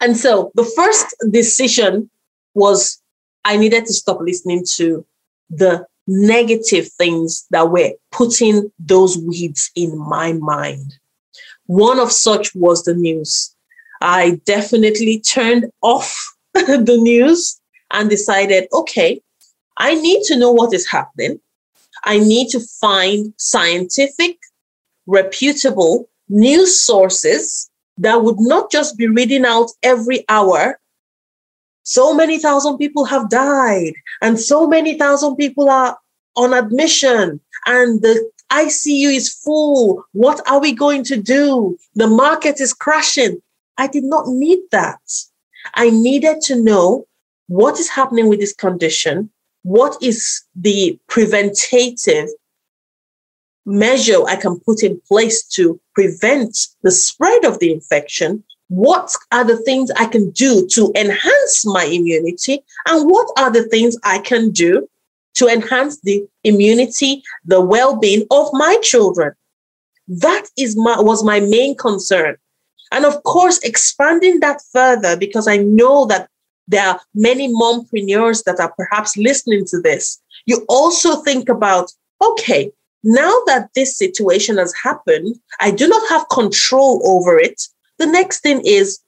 And 0.00 0.16
so 0.16 0.50
the 0.54 0.64
first 0.64 1.14
decision 1.30 2.10
was 2.54 3.00
I 3.44 3.56
needed 3.56 3.86
to 3.86 3.92
stop 3.92 4.20
listening 4.20 4.64
to 4.76 5.06
the 5.50 5.86
negative 6.10 6.88
things 6.98 7.46
that 7.50 7.70
were 7.70 7.92
putting 8.10 8.70
those 8.78 9.16
weeds 9.16 9.70
in 9.76 9.96
my 9.96 10.32
mind. 10.32 10.94
One 11.66 12.00
of 12.00 12.10
such 12.10 12.52
was 12.54 12.82
the 12.82 12.94
news. 12.94 13.54
I 14.00 14.40
definitely 14.44 15.20
turned 15.20 15.70
off 15.82 16.16
the 16.54 16.98
news 17.00 17.60
and 17.92 18.10
decided, 18.10 18.66
okay, 18.72 19.22
I 19.76 19.94
need 19.94 20.24
to 20.24 20.36
know 20.36 20.50
what 20.50 20.74
is 20.74 20.88
happening. 20.88 21.40
I 22.04 22.18
need 22.18 22.48
to 22.50 22.60
find 22.80 23.32
scientific, 23.36 24.38
reputable 25.06 26.08
news 26.28 26.80
sources 26.80 27.70
that 27.98 28.22
would 28.22 28.40
not 28.40 28.72
just 28.72 28.96
be 28.96 29.06
reading 29.06 29.44
out 29.44 29.70
every 29.82 30.24
hour. 30.28 30.80
So 31.90 32.14
many 32.14 32.38
thousand 32.38 32.78
people 32.78 33.04
have 33.06 33.28
died, 33.28 33.94
and 34.22 34.38
so 34.38 34.68
many 34.68 34.96
thousand 34.96 35.34
people 35.34 35.68
are 35.68 35.98
on 36.36 36.54
admission, 36.54 37.40
and 37.66 38.00
the 38.00 38.30
ICU 38.52 39.12
is 39.12 39.28
full. 39.28 40.04
What 40.12 40.40
are 40.48 40.60
we 40.60 40.72
going 40.72 41.02
to 41.10 41.16
do? 41.16 41.76
The 41.96 42.06
market 42.06 42.60
is 42.60 42.72
crashing. 42.72 43.42
I 43.76 43.88
did 43.88 44.04
not 44.04 44.28
need 44.28 44.60
that. 44.70 45.00
I 45.74 45.90
needed 45.90 46.42
to 46.42 46.62
know 46.62 47.08
what 47.48 47.80
is 47.80 47.88
happening 47.88 48.28
with 48.28 48.38
this 48.38 48.54
condition, 48.54 49.28
what 49.62 50.00
is 50.00 50.44
the 50.54 50.96
preventative 51.08 52.28
measure 53.66 54.24
I 54.28 54.36
can 54.36 54.60
put 54.60 54.84
in 54.84 55.00
place 55.08 55.42
to 55.56 55.80
prevent 55.96 56.56
the 56.84 56.92
spread 56.92 57.44
of 57.44 57.58
the 57.58 57.72
infection, 57.72 58.44
what 58.70 59.12
are 59.32 59.44
the 59.44 59.56
things 59.56 59.90
I 59.96 60.06
can 60.06 60.30
do 60.30 60.64
to 60.68 60.92
enhance 60.94 61.66
my 61.66 61.84
immunity, 61.84 62.62
and 62.86 63.10
what 63.10 63.28
are 63.36 63.50
the 63.50 63.64
things 63.64 63.96
I 64.04 64.20
can 64.20 64.50
do 64.50 64.88
to 65.34 65.48
enhance 65.48 66.00
the 66.02 66.24
immunity, 66.44 67.22
the 67.44 67.60
well-being 67.60 68.26
of 68.30 68.48
my 68.52 68.76
children. 68.82 69.32
That 70.06 70.46
is 70.56 70.76
my 70.76 71.00
was 71.00 71.24
my 71.24 71.40
main 71.40 71.76
concern. 71.76 72.36
And 72.92 73.04
of 73.04 73.22
course, 73.24 73.58
expanding 73.58 74.40
that 74.40 74.60
further, 74.72 75.16
because 75.16 75.48
I 75.48 75.58
know 75.58 76.06
that 76.06 76.28
there 76.68 76.86
are 76.86 77.00
many 77.14 77.52
mompreneurs 77.52 78.44
that 78.44 78.60
are 78.60 78.72
perhaps 78.76 79.16
listening 79.16 79.64
to 79.66 79.80
this. 79.80 80.20
You 80.46 80.64
also 80.68 81.22
think 81.22 81.48
about, 81.48 81.90
okay, 82.22 82.70
now 83.02 83.32
that 83.46 83.70
this 83.74 83.96
situation 83.96 84.58
has 84.58 84.72
happened, 84.80 85.36
I 85.60 85.72
do 85.72 85.88
not 85.88 86.08
have 86.08 86.28
control 86.28 87.02
over 87.04 87.36
it. 87.38 87.60
The 88.00 88.06
next 88.06 88.40
thing 88.40 88.62
is, 88.64 88.98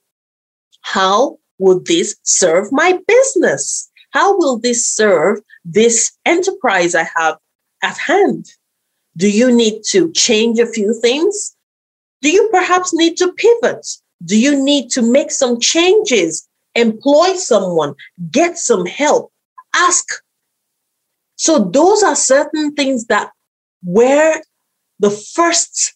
how 0.82 1.38
would 1.58 1.86
this 1.86 2.14
serve 2.24 2.70
my 2.72 3.00
business? 3.08 3.90
How 4.10 4.36
will 4.36 4.58
this 4.58 4.86
serve 4.86 5.40
this 5.64 6.12
enterprise 6.26 6.94
I 6.94 7.08
have 7.16 7.38
at 7.82 7.96
hand? 7.96 8.52
Do 9.16 9.30
you 9.30 9.50
need 9.50 9.82
to 9.92 10.12
change 10.12 10.58
a 10.58 10.66
few 10.66 10.92
things? 11.00 11.56
Do 12.20 12.28
you 12.30 12.50
perhaps 12.52 12.92
need 12.92 13.16
to 13.16 13.32
pivot? 13.32 13.86
Do 14.26 14.38
you 14.38 14.62
need 14.62 14.90
to 14.90 15.00
make 15.00 15.30
some 15.30 15.58
changes? 15.58 16.46
Employ 16.74 17.32
someone, 17.36 17.94
get 18.30 18.58
some 18.58 18.84
help, 18.84 19.32
ask. 19.74 20.06
So, 21.36 21.58
those 21.58 22.02
are 22.02 22.14
certain 22.14 22.74
things 22.74 23.06
that 23.06 23.30
where 23.82 24.42
the 25.00 25.10
first 25.10 25.94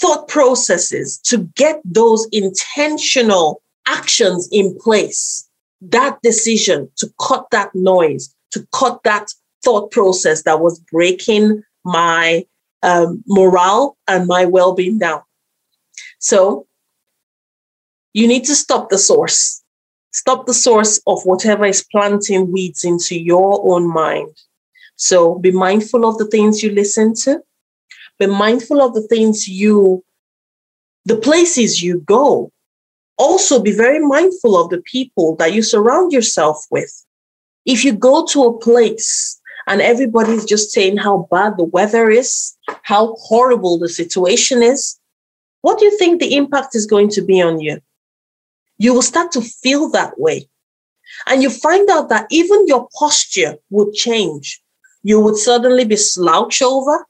thought 0.00 0.28
processes 0.28 1.18
to 1.24 1.38
get 1.56 1.80
those 1.84 2.26
intentional 2.32 3.62
actions 3.86 4.48
in 4.50 4.76
place 4.78 5.48
that 5.80 6.18
decision 6.22 6.90
to 6.96 7.10
cut 7.20 7.46
that 7.50 7.74
noise, 7.74 8.34
to 8.52 8.66
cut 8.72 9.02
that 9.04 9.32
thought 9.64 9.90
process 9.90 10.42
that 10.42 10.60
was 10.60 10.78
breaking 10.92 11.62
my 11.84 12.44
um, 12.82 13.22
morale 13.26 13.96
and 14.06 14.26
my 14.26 14.44
well 14.44 14.74
being 14.74 14.98
down. 14.98 15.22
So 16.18 16.66
you 18.12 18.26
need 18.26 18.44
to 18.44 18.54
stop 18.54 18.90
the 18.90 18.98
source. 18.98 19.62
Stop 20.12 20.46
the 20.46 20.54
source 20.54 21.00
of 21.06 21.22
whatever 21.24 21.64
is 21.64 21.86
planting 21.90 22.50
weeds 22.50 22.84
into 22.84 23.18
your 23.18 23.60
own 23.72 23.86
mind. 23.86 24.36
So 24.96 25.38
be 25.38 25.52
mindful 25.52 26.04
of 26.04 26.18
the 26.18 26.26
things 26.26 26.62
you 26.62 26.72
listen 26.72 27.14
to. 27.22 27.40
Be 28.20 28.26
mindful 28.26 28.80
of 28.80 28.94
the 28.94 29.02
things 29.02 29.48
you, 29.48 30.04
the 31.06 31.16
places 31.16 31.82
you 31.82 32.00
go 32.00 32.52
also 33.20 33.60
be 33.60 33.72
very 33.72 34.00
mindful 34.00 34.56
of 34.56 34.70
the 34.70 34.80
people 34.80 35.36
that 35.36 35.52
you 35.52 35.62
surround 35.62 36.10
yourself 36.10 36.64
with. 36.70 37.04
If 37.66 37.84
you 37.84 37.92
go 37.92 38.24
to 38.26 38.44
a 38.44 38.58
place 38.58 39.38
and 39.66 39.82
everybody's 39.82 40.46
just 40.46 40.70
saying 40.70 40.96
how 40.96 41.28
bad 41.30 41.58
the 41.58 41.64
weather 41.64 42.08
is, 42.08 42.56
how 42.82 43.14
horrible 43.16 43.78
the 43.78 43.90
situation 43.90 44.62
is, 44.62 44.98
what 45.60 45.78
do 45.78 45.84
you 45.84 45.98
think 45.98 46.18
the 46.18 46.34
impact 46.34 46.74
is 46.74 46.86
going 46.86 47.10
to 47.10 47.22
be 47.22 47.42
on 47.42 47.60
you? 47.60 47.80
You 48.78 48.94
will 48.94 49.02
start 49.02 49.32
to 49.32 49.42
feel 49.42 49.90
that 49.90 50.18
way. 50.18 50.48
And 51.26 51.42
you 51.42 51.50
find 51.50 51.90
out 51.90 52.08
that 52.08 52.26
even 52.30 52.66
your 52.66 52.88
posture 52.98 53.56
would 53.68 53.92
change. 53.92 54.62
You 55.02 55.20
would 55.20 55.36
suddenly 55.36 55.84
be 55.84 55.96
slouched 55.96 56.62
over. 56.62 57.06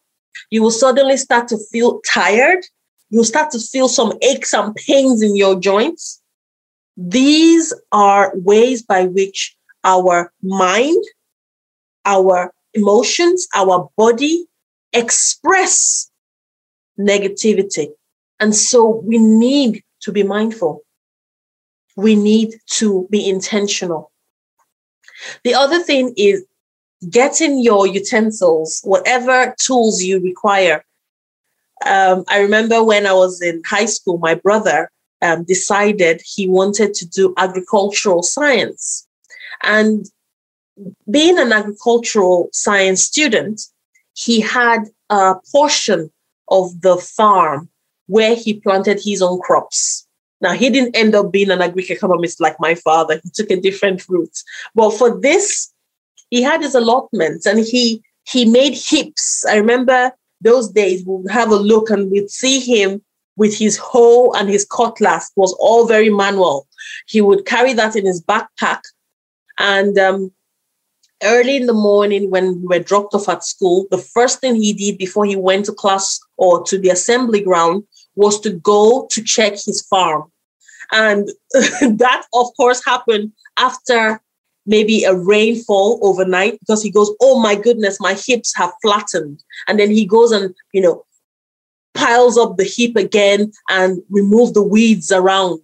You 0.50 0.62
will 0.62 0.70
suddenly 0.70 1.16
start 1.16 1.48
to 1.48 1.58
feel 1.70 2.00
tired 2.06 2.64
You'll 3.10 3.24
start 3.24 3.50
to 3.50 3.58
feel 3.58 3.88
some 3.88 4.12
aches 4.22 4.54
and 4.54 4.74
pains 4.74 5.20
in 5.20 5.34
your 5.34 5.58
joints. 5.58 6.22
These 6.96 7.74
are 7.90 8.32
ways 8.36 8.82
by 8.82 9.06
which 9.06 9.56
our 9.82 10.32
mind, 10.42 11.02
our 12.04 12.54
emotions, 12.72 13.48
our 13.54 13.90
body 13.96 14.46
express 14.92 16.10
negativity. 16.98 17.88
And 18.38 18.54
so 18.54 19.02
we 19.04 19.18
need 19.18 19.82
to 20.02 20.12
be 20.12 20.22
mindful. 20.22 20.82
We 21.96 22.14
need 22.14 22.54
to 22.74 23.08
be 23.10 23.28
intentional. 23.28 24.12
The 25.42 25.54
other 25.54 25.82
thing 25.82 26.14
is 26.16 26.44
getting 27.08 27.62
your 27.62 27.86
utensils, 27.86 28.80
whatever 28.84 29.54
tools 29.58 30.02
you 30.02 30.20
require 30.20 30.84
um, 31.86 32.24
I 32.28 32.40
remember 32.40 32.82
when 32.84 33.06
I 33.06 33.12
was 33.12 33.40
in 33.40 33.62
high 33.64 33.86
school, 33.86 34.18
my 34.18 34.34
brother 34.34 34.90
um, 35.22 35.44
decided 35.44 36.22
he 36.24 36.48
wanted 36.48 36.94
to 36.94 37.08
do 37.08 37.34
agricultural 37.36 38.22
science. 38.22 39.06
And 39.62 40.06
being 41.10 41.38
an 41.38 41.52
agricultural 41.52 42.50
science 42.52 43.02
student, 43.02 43.62
he 44.14 44.40
had 44.40 44.84
a 45.08 45.36
portion 45.52 46.10
of 46.48 46.80
the 46.80 46.96
farm 46.96 47.68
where 48.06 48.34
he 48.34 48.60
planted 48.60 49.00
his 49.02 49.22
own 49.22 49.40
crops. 49.40 50.06
Now, 50.42 50.52
he 50.52 50.70
didn't 50.70 50.96
end 50.96 51.14
up 51.14 51.30
being 51.30 51.50
an 51.50 51.60
agri 51.60 51.84
economist 51.88 52.40
like 52.40 52.56
my 52.58 52.74
father. 52.74 53.20
He 53.22 53.30
took 53.30 53.50
a 53.50 53.60
different 53.60 54.08
route. 54.08 54.38
But 54.74 54.90
for 54.90 55.20
this, 55.20 55.69
he 56.30 56.42
had 56.42 56.62
his 56.62 56.74
allotments 56.74 57.46
and 57.46 57.60
he 57.60 58.02
he 58.24 58.44
made 58.44 58.74
heaps. 58.74 59.44
I 59.46 59.56
remember 59.56 60.12
those 60.40 60.70
days 60.70 61.04
we 61.04 61.16
would 61.16 61.30
have 61.30 61.50
a 61.50 61.56
look 61.56 61.90
and 61.90 62.10
we'd 62.10 62.30
see 62.30 62.60
him 62.60 63.02
with 63.36 63.56
his 63.56 63.76
hoe 63.76 64.32
and 64.32 64.48
his 64.48 64.64
cutlass 64.64 65.30
was 65.36 65.54
all 65.58 65.86
very 65.86 66.10
manual. 66.10 66.68
He 67.06 67.20
would 67.20 67.46
carry 67.46 67.72
that 67.74 67.96
in 67.96 68.06
his 68.06 68.22
backpack. 68.22 68.80
And 69.58 69.98
um, 69.98 70.32
early 71.22 71.56
in 71.56 71.66
the 71.66 71.72
morning, 71.72 72.30
when 72.30 72.60
we 72.60 72.78
were 72.78 72.84
dropped 72.84 73.14
off 73.14 73.28
at 73.28 73.44
school, 73.44 73.86
the 73.90 73.98
first 73.98 74.40
thing 74.40 74.54
he 74.54 74.72
did 74.72 74.98
before 74.98 75.24
he 75.24 75.36
went 75.36 75.66
to 75.66 75.72
class 75.72 76.20
or 76.36 76.62
to 76.64 76.78
the 76.78 76.90
assembly 76.90 77.40
ground 77.40 77.84
was 78.14 78.40
to 78.40 78.50
go 78.50 79.06
to 79.10 79.22
check 79.22 79.52
his 79.52 79.86
farm. 79.88 80.30
And 80.92 81.28
that, 81.52 82.26
of 82.34 82.46
course, 82.56 82.84
happened 82.84 83.32
after 83.56 84.20
maybe 84.66 85.04
a 85.04 85.14
rainfall 85.14 85.98
overnight 86.02 86.58
because 86.60 86.82
he 86.82 86.90
goes, 86.90 87.10
Oh 87.20 87.40
my 87.40 87.54
goodness, 87.54 88.00
my 88.00 88.14
hips 88.14 88.54
have 88.56 88.72
flattened. 88.82 89.42
And 89.68 89.78
then 89.78 89.90
he 89.90 90.06
goes 90.06 90.32
and, 90.32 90.54
you 90.72 90.80
know, 90.80 91.04
piles 91.94 92.38
up 92.38 92.56
the 92.56 92.64
heap 92.64 92.96
again 92.96 93.52
and 93.68 94.02
remove 94.10 94.54
the 94.54 94.62
weeds 94.62 95.10
around. 95.10 95.60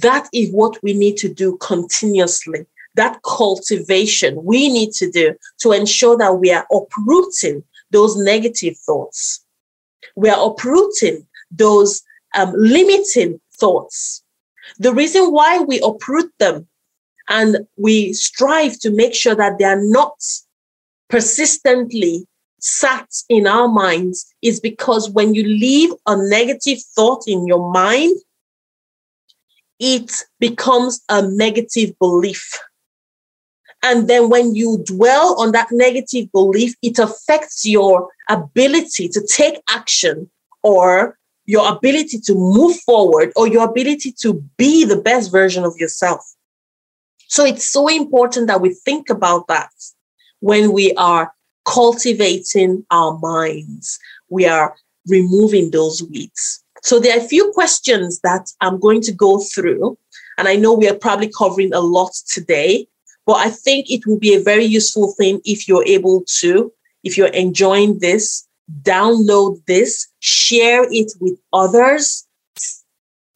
That 0.00 0.28
is 0.32 0.50
what 0.50 0.82
we 0.82 0.94
need 0.94 1.16
to 1.18 1.32
do 1.32 1.58
continuously. 1.58 2.66
That 2.94 3.20
cultivation 3.22 4.42
we 4.44 4.68
need 4.68 4.92
to 4.92 5.10
do 5.10 5.34
to 5.60 5.72
ensure 5.72 6.16
that 6.18 6.34
we 6.34 6.52
are 6.52 6.66
uprooting 6.70 7.64
those 7.90 8.16
negative 8.16 8.76
thoughts. 8.78 9.44
We 10.14 10.28
are 10.28 10.50
uprooting 10.50 11.26
those 11.50 12.02
um, 12.34 12.52
limiting 12.56 13.40
thoughts. 13.54 14.22
The 14.78 14.94
reason 14.94 15.32
why 15.32 15.58
we 15.60 15.80
uproot 15.80 16.32
them 16.38 16.66
and 17.32 17.66
we 17.78 18.12
strive 18.12 18.78
to 18.80 18.90
make 18.90 19.14
sure 19.14 19.34
that 19.34 19.58
they 19.58 19.64
are 19.64 19.82
not 19.82 20.12
persistently 21.08 22.26
sat 22.60 23.08
in 23.30 23.46
our 23.46 23.68
minds 23.68 24.32
is 24.42 24.60
because 24.60 25.10
when 25.10 25.34
you 25.34 25.42
leave 25.42 25.90
a 26.06 26.14
negative 26.28 26.78
thought 26.94 27.24
in 27.26 27.46
your 27.46 27.72
mind, 27.72 28.14
it 29.80 30.12
becomes 30.38 31.02
a 31.08 31.22
negative 31.22 31.98
belief. 31.98 32.60
And 33.82 34.08
then 34.08 34.28
when 34.28 34.54
you 34.54 34.84
dwell 34.86 35.40
on 35.40 35.52
that 35.52 35.68
negative 35.72 36.30
belief, 36.32 36.74
it 36.82 36.98
affects 36.98 37.64
your 37.66 38.10
ability 38.28 39.08
to 39.08 39.26
take 39.26 39.60
action 39.68 40.30
or 40.62 41.18
your 41.46 41.66
ability 41.72 42.20
to 42.26 42.34
move 42.34 42.76
forward 42.80 43.32
or 43.36 43.48
your 43.48 43.68
ability 43.68 44.12
to 44.20 44.34
be 44.58 44.84
the 44.84 45.00
best 45.00 45.32
version 45.32 45.64
of 45.64 45.76
yourself. 45.78 46.22
So 47.32 47.46
it's 47.46 47.70
so 47.70 47.88
important 47.88 48.46
that 48.48 48.60
we 48.60 48.74
think 48.74 49.08
about 49.08 49.48
that 49.48 49.72
when 50.40 50.70
we 50.70 50.92
are 50.96 51.32
cultivating 51.64 52.84
our 52.90 53.18
minds. 53.20 53.98
We 54.28 54.44
are 54.44 54.76
removing 55.08 55.70
those 55.70 56.02
weeds. 56.02 56.62
So 56.82 57.00
there 57.00 57.16
are 57.16 57.24
a 57.24 57.28
few 57.34 57.50
questions 57.52 58.20
that 58.20 58.50
I'm 58.60 58.78
going 58.78 59.00
to 59.08 59.12
go 59.12 59.40
through. 59.40 59.96
And 60.36 60.46
I 60.46 60.56
know 60.56 60.74
we 60.74 60.90
are 60.90 60.94
probably 60.94 61.32
covering 61.34 61.72
a 61.72 61.80
lot 61.80 62.12
today, 62.28 62.86
but 63.24 63.38
I 63.38 63.48
think 63.48 63.90
it 63.90 64.06
will 64.06 64.18
be 64.18 64.34
a 64.34 64.42
very 64.42 64.66
useful 64.66 65.14
thing 65.16 65.40
if 65.46 65.66
you're 65.66 65.86
able 65.86 66.24
to, 66.40 66.70
if 67.02 67.16
you're 67.16 67.28
enjoying 67.28 68.00
this, 68.00 68.46
download 68.82 69.64
this, 69.64 70.06
share 70.20 70.84
it 70.92 71.10
with 71.18 71.38
others. 71.54 72.26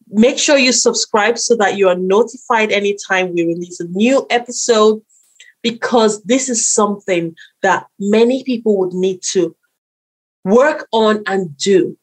Make 0.09 0.37
sure 0.37 0.57
you 0.57 0.71
subscribe 0.71 1.37
so 1.37 1.55
that 1.57 1.77
you 1.77 1.89
are 1.89 1.95
notified 1.95 2.71
anytime 2.71 3.33
we 3.33 3.45
release 3.45 3.79
a 3.79 3.87
new 3.87 4.25
episode, 4.29 5.01
because 5.61 6.23
this 6.23 6.47
is 6.49 6.65
something 6.65 7.35
that 7.61 7.87
many 7.99 8.43
people 8.43 8.77
would 8.77 8.93
need 8.93 9.21
to 9.31 9.55
work 10.45 10.87
on 10.93 11.23
and 11.27 11.57
do. 11.57 11.97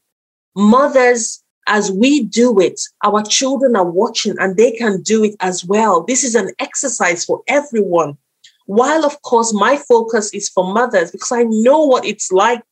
Mothers, 0.55 1.43
as 1.67 1.91
we 1.91 2.25
do 2.25 2.61
it, 2.61 2.79
our 3.03 3.23
children 3.23 3.75
are 3.75 3.91
watching 3.91 4.35
and 4.39 4.57
they 4.57 4.73
can 4.73 5.01
do 5.01 5.25
it 5.25 5.35
as 5.41 5.65
well. 5.65 6.03
This 6.03 6.25
is 6.25 6.35
an 6.35 6.51
exercise 6.59 7.25
for 7.25 7.43
everyone. 7.49 8.19
While, 8.67 9.05
of 9.05 9.21
course, 9.23 9.55
my 9.55 9.77
focus 9.77 10.33
is 10.35 10.49
for 10.49 10.73
mothers 10.73 11.11
because 11.11 11.33
I 11.33 11.45
know 11.45 11.85
what 11.85 12.05
it's 12.05 12.31
like 12.31 12.63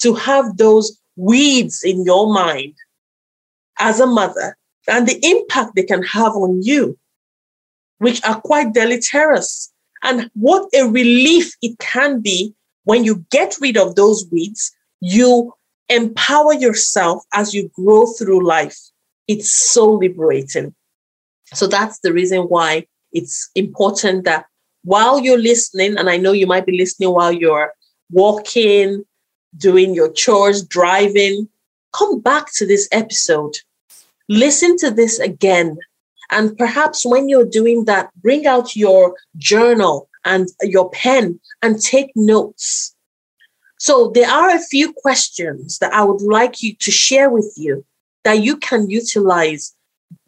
to 0.00 0.14
have 0.14 0.56
those 0.56 1.00
weeds 1.16 1.82
in 1.84 2.04
your 2.04 2.32
mind 2.32 2.74
as 3.78 4.00
a 4.00 4.06
mother 4.06 4.56
and 4.88 5.06
the 5.06 5.18
impact 5.22 5.74
they 5.74 5.82
can 5.82 6.02
have 6.02 6.32
on 6.32 6.62
you, 6.62 6.98
which 7.98 8.22
are 8.24 8.40
quite 8.40 8.74
deleterious. 8.74 9.72
And 10.02 10.30
what 10.34 10.68
a 10.74 10.86
relief 10.86 11.54
it 11.62 11.78
can 11.78 12.20
be 12.20 12.54
when 12.84 13.04
you 13.04 13.24
get 13.30 13.56
rid 13.60 13.76
of 13.76 13.94
those 13.94 14.26
weeds, 14.30 14.70
you 15.00 15.52
empower 15.88 16.54
yourself 16.54 17.24
as 17.32 17.54
you 17.54 17.70
grow 17.74 18.06
through 18.06 18.46
life. 18.46 18.78
It's 19.26 19.50
so 19.50 19.92
liberating. 19.92 20.74
So 21.54 21.66
that's 21.66 22.00
the 22.00 22.12
reason 22.12 22.42
why 22.42 22.86
it's 23.12 23.50
important 23.54 24.24
that 24.24 24.46
while 24.82 25.18
you're 25.18 25.38
listening, 25.38 25.96
and 25.96 26.10
I 26.10 26.18
know 26.18 26.32
you 26.32 26.46
might 26.46 26.66
be 26.66 26.76
listening 26.76 27.10
while 27.10 27.32
you're 27.32 27.72
walking, 28.10 29.04
doing 29.56 29.94
your 29.94 30.12
chores, 30.12 30.62
driving, 30.62 31.48
come 31.94 32.20
back 32.20 32.52
to 32.54 32.66
this 32.66 32.88
episode. 32.92 33.56
Listen 34.28 34.76
to 34.78 34.90
this 34.90 35.18
again. 35.18 35.78
And 36.30 36.56
perhaps 36.56 37.04
when 37.04 37.28
you're 37.28 37.44
doing 37.44 37.84
that, 37.84 38.10
bring 38.16 38.46
out 38.46 38.74
your 38.74 39.16
journal 39.36 40.08
and 40.24 40.48
your 40.62 40.90
pen 40.90 41.40
and 41.62 41.80
take 41.80 42.10
notes. 42.16 42.94
So 43.78 44.10
there 44.14 44.30
are 44.30 44.54
a 44.54 44.60
few 44.60 44.92
questions 44.92 45.78
that 45.78 45.92
I 45.92 46.02
would 46.02 46.22
like 46.22 46.62
you 46.62 46.74
to 46.76 46.90
share 46.90 47.28
with 47.28 47.52
you 47.56 47.84
that 48.24 48.42
you 48.42 48.56
can 48.56 48.88
utilize 48.88 49.74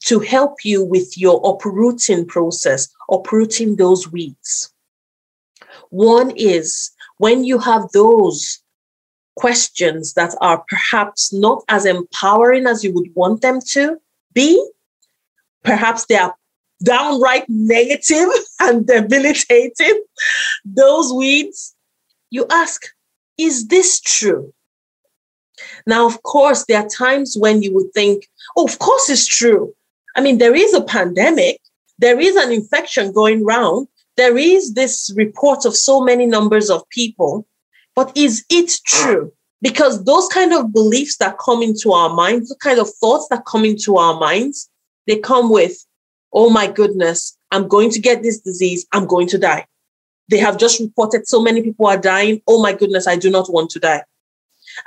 to 0.04 0.20
help 0.20 0.64
you 0.64 0.84
with 0.84 1.16
your 1.16 1.40
uprooting 1.44 2.26
process, 2.26 2.88
uprooting 3.10 3.76
those 3.76 4.12
weeds. 4.12 4.72
One 5.90 6.32
is 6.36 6.90
when 7.18 7.44
you 7.44 7.58
have 7.58 7.90
those 7.92 8.62
questions 9.36 10.14
that 10.14 10.34
are 10.40 10.64
perhaps 10.68 11.32
not 11.32 11.62
as 11.68 11.84
empowering 11.84 12.66
as 12.66 12.82
you 12.82 12.92
would 12.92 13.10
want 13.14 13.42
them 13.42 13.60
to 13.72 13.98
be. 14.32 14.64
Perhaps 15.62 16.06
they 16.06 16.16
are 16.16 16.34
downright 16.82 17.44
negative 17.48 18.28
and 18.60 18.86
debilitating. 18.86 20.02
Those 20.64 21.12
weeds, 21.12 21.74
you 22.30 22.46
ask, 22.50 22.82
is 23.38 23.68
this 23.68 24.00
true? 24.00 24.52
Now, 25.86 26.06
of 26.06 26.22
course, 26.22 26.64
there 26.66 26.82
are 26.82 26.88
times 26.88 27.36
when 27.38 27.62
you 27.62 27.72
would 27.74 27.92
think, 27.94 28.28
oh, 28.56 28.66
of 28.66 28.78
course 28.78 29.08
it's 29.08 29.26
true. 29.26 29.74
I 30.14 30.20
mean, 30.20 30.38
there 30.38 30.54
is 30.54 30.74
a 30.74 30.82
pandemic, 30.82 31.60
there 31.98 32.18
is 32.18 32.36
an 32.36 32.52
infection 32.52 33.12
going 33.12 33.44
around, 33.44 33.88
there 34.16 34.38
is 34.38 34.74
this 34.74 35.12
report 35.14 35.64
of 35.64 35.76
so 35.76 36.02
many 36.02 36.26
numbers 36.26 36.70
of 36.70 36.88
people. 36.88 37.46
But 37.96 38.12
is 38.14 38.44
it 38.50 38.70
true? 38.84 39.32
Because 39.62 40.04
those 40.04 40.28
kind 40.28 40.52
of 40.52 40.72
beliefs 40.72 41.16
that 41.16 41.38
come 41.38 41.62
into 41.62 41.92
our 41.92 42.14
minds, 42.14 42.50
the 42.50 42.56
kind 42.56 42.78
of 42.78 42.88
thoughts 43.00 43.26
that 43.30 43.46
come 43.46 43.64
into 43.64 43.96
our 43.96 44.20
minds, 44.20 44.70
they 45.06 45.18
come 45.18 45.50
with, 45.50 45.84
oh 46.32 46.50
my 46.50 46.66
goodness, 46.66 47.36
I'm 47.50 47.66
going 47.66 47.90
to 47.90 48.00
get 48.00 48.22
this 48.22 48.38
disease, 48.38 48.86
I'm 48.92 49.06
going 49.06 49.28
to 49.28 49.38
die. 49.38 49.66
They 50.28 50.38
have 50.38 50.58
just 50.58 50.78
reported 50.78 51.26
so 51.26 51.40
many 51.40 51.62
people 51.62 51.86
are 51.86 51.96
dying. 51.96 52.42
Oh 52.46 52.60
my 52.60 52.72
goodness, 52.72 53.06
I 53.06 53.16
do 53.16 53.30
not 53.30 53.50
want 53.50 53.70
to 53.70 53.80
die. 53.80 54.02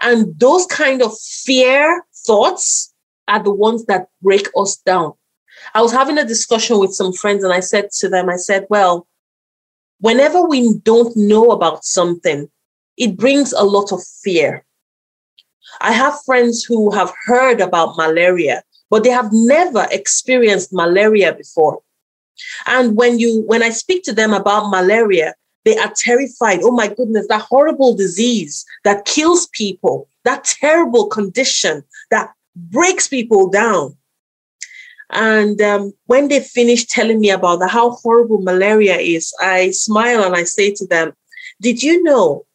And 0.02 0.38
those 0.40 0.66
kind 0.68 1.02
of 1.02 1.18
fear 1.18 2.06
thoughts 2.28 2.94
are 3.28 3.42
the 3.42 3.54
ones 3.54 3.86
that 3.86 4.10
break 4.22 4.50
us 4.56 4.76
down. 4.78 5.14
I 5.74 5.82
was 5.82 5.92
having 5.92 6.18
a 6.18 6.26
discussion 6.26 6.78
with 6.78 6.94
some 6.94 7.14
friends 7.14 7.44
and 7.44 7.54
I 7.54 7.62
said 7.62 7.90
to 8.00 8.10
them, 8.10 8.30
I 8.30 8.36
said, 8.36 8.68
well, 8.70 9.08
whenever 10.00 10.44
we 10.44 10.76
don't 10.80 11.16
know 11.16 11.52
about 11.52 11.86
something, 11.86 12.50
it 13.00 13.18
brings 13.18 13.54
a 13.54 13.64
lot 13.64 13.92
of 13.92 14.04
fear. 14.24 14.64
I 15.82 15.94
have 15.94 16.22
friends 16.26 16.64
who 16.64 16.92
have 16.92 17.14
heard 17.26 17.62
about 17.62 17.98
malaria, 17.98 18.62
but 18.90 19.04
they 19.04 19.10
have 19.10 19.30
never 19.32 19.88
experienced 19.90 20.74
malaria 20.74 21.34
before. 21.34 21.82
And 22.66 22.96
when 22.96 23.20
you 23.20 23.42
when 23.48 23.64
I 23.64 23.70
speak 23.70 24.04
to 24.04 24.14
them 24.14 24.34
about 24.34 24.70
malaria, 24.70 25.34
they 25.66 25.78
are 25.78 25.94
terrified. 25.96 26.60
Oh 26.64 26.72
my 26.72 26.88
goodness, 26.88 27.28
that 27.28 27.42
horrible 27.42 27.96
disease 27.96 28.66
that 28.84 29.06
kills 29.06 29.48
people, 29.48 30.08
that 30.26 30.44
terrible 30.44 31.08
condition 31.08 31.84
that 32.12 32.32
breaks 32.56 33.08
people 33.08 33.50
down. 33.50 33.96
And 35.12 35.60
um, 35.62 35.94
when 36.06 36.28
they 36.28 36.40
finish 36.40 36.86
telling 36.86 37.20
me 37.20 37.30
about 37.32 37.60
the, 37.60 37.68
how 37.68 37.92
horrible 37.92 38.42
malaria 38.42 38.98
is, 38.98 39.34
I 39.40 39.72
smile 39.72 40.24
and 40.24 40.36
I 40.36 40.44
say 40.44 40.72
to 40.76 40.86
them, 40.86 41.14
Did 41.62 41.82
you 41.82 42.04
know 42.04 42.46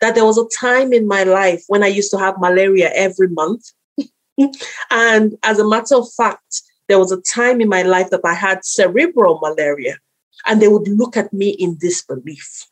that 0.00 0.14
there 0.14 0.24
was 0.24 0.38
a 0.38 0.48
time 0.58 0.92
in 0.92 1.06
my 1.06 1.24
life 1.24 1.62
when 1.68 1.82
I 1.82 1.88
used 1.88 2.10
to 2.12 2.18
have 2.18 2.40
malaria 2.40 2.90
every 2.94 3.28
month. 3.28 3.70
and 4.90 5.36
as 5.42 5.58
a 5.58 5.68
matter 5.68 5.96
of 5.96 6.10
fact, 6.12 6.62
there 6.88 6.98
was 6.98 7.12
a 7.12 7.20
time 7.20 7.60
in 7.60 7.68
my 7.68 7.82
life 7.82 8.10
that 8.10 8.24
I 8.24 8.34
had 8.34 8.64
cerebral 8.64 9.38
malaria. 9.40 9.98
And 10.46 10.60
they 10.60 10.68
would 10.68 10.88
look 10.88 11.16
at 11.16 11.32
me 11.32 11.50
in 11.50 11.76
disbelief 11.78 12.66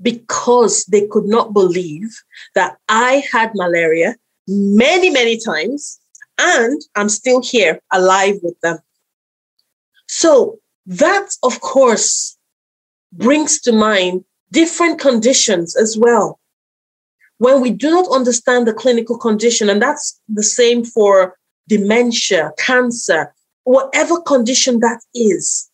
because 0.00 0.84
they 0.86 1.06
could 1.06 1.26
not 1.26 1.52
believe 1.52 2.08
that 2.54 2.78
I 2.88 3.22
had 3.30 3.52
malaria 3.54 4.16
many, 4.48 5.10
many 5.10 5.38
times 5.38 6.00
and 6.38 6.80
I'm 6.96 7.08
still 7.08 7.42
here 7.42 7.80
alive 7.92 8.36
with 8.42 8.58
them. 8.60 8.78
So 10.08 10.58
that, 10.86 11.28
of 11.42 11.60
course, 11.60 12.36
brings 13.12 13.60
to 13.62 13.72
mind 13.72 14.24
different 14.50 14.98
conditions 14.98 15.76
as 15.76 15.96
well 15.98 16.40
when 17.42 17.60
we 17.60 17.70
do 17.70 17.90
not 17.90 18.06
understand 18.12 18.68
the 18.68 18.72
clinical 18.72 19.18
condition, 19.18 19.68
and 19.68 19.82
that's 19.82 20.20
the 20.28 20.44
same 20.44 20.84
for 20.84 21.36
dementia, 21.68 22.52
cancer, 22.56 23.34
whatever 23.64 24.20
condition 24.20 24.78
that 24.78 25.00
is, 25.12 25.68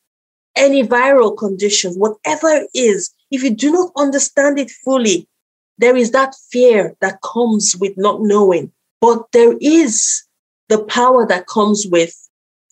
any 0.56 0.82
viral 0.82 1.36
condition, 1.36 1.92
whatever 1.96 2.48
it 2.48 2.70
is, 2.72 3.12
if 3.30 3.42
you 3.42 3.50
do 3.50 3.70
not 3.70 3.92
understand 3.98 4.58
it 4.58 4.70
fully, 4.82 5.28
there 5.76 5.94
is 5.94 6.10
that 6.12 6.34
fear 6.50 6.96
that 7.02 7.20
comes 7.20 7.76
with 7.78 7.92
not 7.98 8.22
knowing. 8.22 8.72
But 9.02 9.26
there 9.32 9.54
is 9.60 10.24
the 10.70 10.82
power 10.84 11.26
that 11.26 11.48
comes 11.48 11.86
with, 11.90 12.16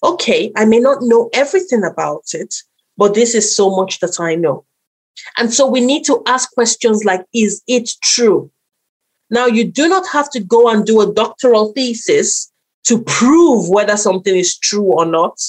okay, 0.02 0.50
I 0.56 0.64
may 0.64 0.80
not 0.80 1.02
know 1.02 1.28
everything 1.34 1.84
about 1.84 2.24
it, 2.32 2.54
but 2.96 3.12
this 3.12 3.34
is 3.34 3.54
so 3.54 3.76
much 3.76 4.00
that 4.00 4.18
I 4.18 4.36
know. 4.36 4.64
And 5.36 5.52
so 5.52 5.66
we 5.66 5.82
need 5.82 6.06
to 6.06 6.22
ask 6.26 6.50
questions 6.52 7.04
like, 7.04 7.26
is 7.34 7.62
it 7.66 7.90
true? 8.02 8.50
Now, 9.30 9.46
you 9.46 9.64
do 9.64 9.88
not 9.88 10.06
have 10.08 10.30
to 10.30 10.40
go 10.40 10.68
and 10.68 10.86
do 10.86 11.00
a 11.00 11.12
doctoral 11.12 11.72
thesis 11.72 12.50
to 12.84 13.02
prove 13.02 13.68
whether 13.68 13.96
something 13.96 14.34
is 14.34 14.56
true 14.56 14.84
or 14.84 15.04
not. 15.04 15.40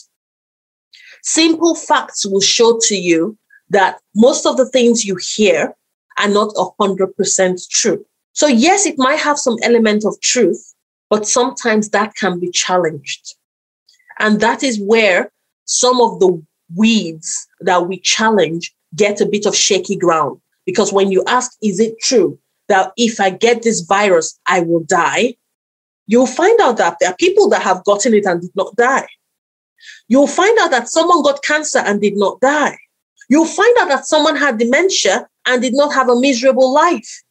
Simple 1.21 1.75
facts 1.75 2.25
will 2.25 2.41
show 2.41 2.79
to 2.83 2.95
you 2.95 3.37
that 3.69 3.99
most 4.15 4.45
of 4.45 4.57
the 4.57 4.67
things 4.69 5.05
you 5.05 5.17
hear 5.17 5.75
are 6.17 6.29
not 6.29 6.53
100% 6.55 7.69
true. 7.69 8.05
So, 8.33 8.47
yes, 8.47 8.85
it 8.85 8.95
might 8.97 9.19
have 9.19 9.37
some 9.37 9.57
element 9.61 10.05
of 10.05 10.19
truth, 10.21 10.73
but 11.09 11.27
sometimes 11.27 11.89
that 11.89 12.15
can 12.15 12.39
be 12.39 12.49
challenged. 12.49 13.35
And 14.19 14.39
that 14.41 14.63
is 14.63 14.79
where 14.79 15.31
some 15.65 16.01
of 16.01 16.19
the 16.19 16.41
weeds 16.75 17.47
that 17.61 17.87
we 17.87 17.99
challenge 17.99 18.73
get 18.95 19.21
a 19.21 19.25
bit 19.25 19.45
of 19.45 19.55
shaky 19.55 19.95
ground. 19.95 20.39
Because 20.65 20.91
when 20.91 21.11
you 21.11 21.23
ask, 21.27 21.51
is 21.61 21.79
it 21.79 21.99
true? 21.99 22.39
That 22.67 22.91
if 22.97 23.19
I 23.19 23.30
get 23.30 23.63
this 23.63 23.82
virus, 23.82 24.39
I 24.47 24.62
will 24.62 24.84
die, 24.84 25.36
you'll 26.06 26.27
find 26.27 26.60
out 26.62 26.77
that 26.77 26.97
there 26.99 27.10
are 27.10 27.15
people 27.15 27.49
that 27.49 27.62
have 27.62 27.84
gotten 27.84 28.13
it 28.13 28.25
and 28.25 28.41
did 28.41 28.56
not 28.56 28.75
die. 28.75 29.08
You'll 30.08 30.27
find 30.27 30.58
out 30.60 30.71
that 30.71 30.89
someone 30.89 31.23
got 31.23 31.43
cancer 31.43 31.80
and 31.80 32.01
did 32.01 32.17
not 32.17 32.39
die. 32.41 32.77
You'll 33.30 33.45
find 33.45 33.77
out 33.80 33.89
that 33.89 34.06
someone 34.06 34.36
had 34.36 34.58
dementia 34.58 35.27
and 35.45 35.62
did 35.62 35.73
not 35.75 35.93
have 35.93 36.10
a 36.10 36.19
miserable 36.19 36.73
life. 36.73 37.23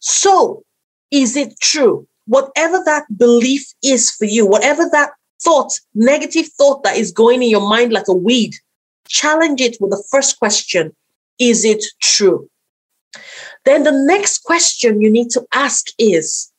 So, 0.00 0.64
is 1.10 1.36
it 1.36 1.58
true? 1.60 2.06
whatever 2.26 2.82
that 2.84 3.04
belief 3.16 3.66
is 3.82 4.10
for 4.10 4.24
you, 4.24 4.46
whatever 4.46 4.88
that 4.90 5.10
thought, 5.42 5.78
negative 5.94 6.48
thought 6.56 6.82
that 6.82 6.96
is 6.96 7.12
going 7.12 7.42
in 7.42 7.50
your 7.50 7.68
mind 7.68 7.92
like 7.92 8.08
a 8.08 8.14
weed, 8.14 8.54
challenge 9.08 9.60
it 9.60 9.76
with 9.80 9.90
the 9.90 10.04
first 10.10 10.38
question 10.38 10.94
Is 11.38 11.64
it 11.64 11.84
true? 12.00 12.48
Then 13.64 13.82
the 13.82 13.92
next 13.92 14.42
question 14.42 15.00
you 15.00 15.10
need 15.10 15.30
to 15.30 15.46
ask 15.52 15.86
is 15.98 16.52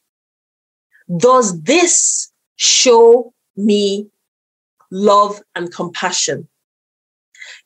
Does 1.18 1.62
this 1.62 2.32
show 2.56 3.34
me 3.56 4.10
love 4.92 5.42
and 5.56 5.72
compassion? 5.72 6.48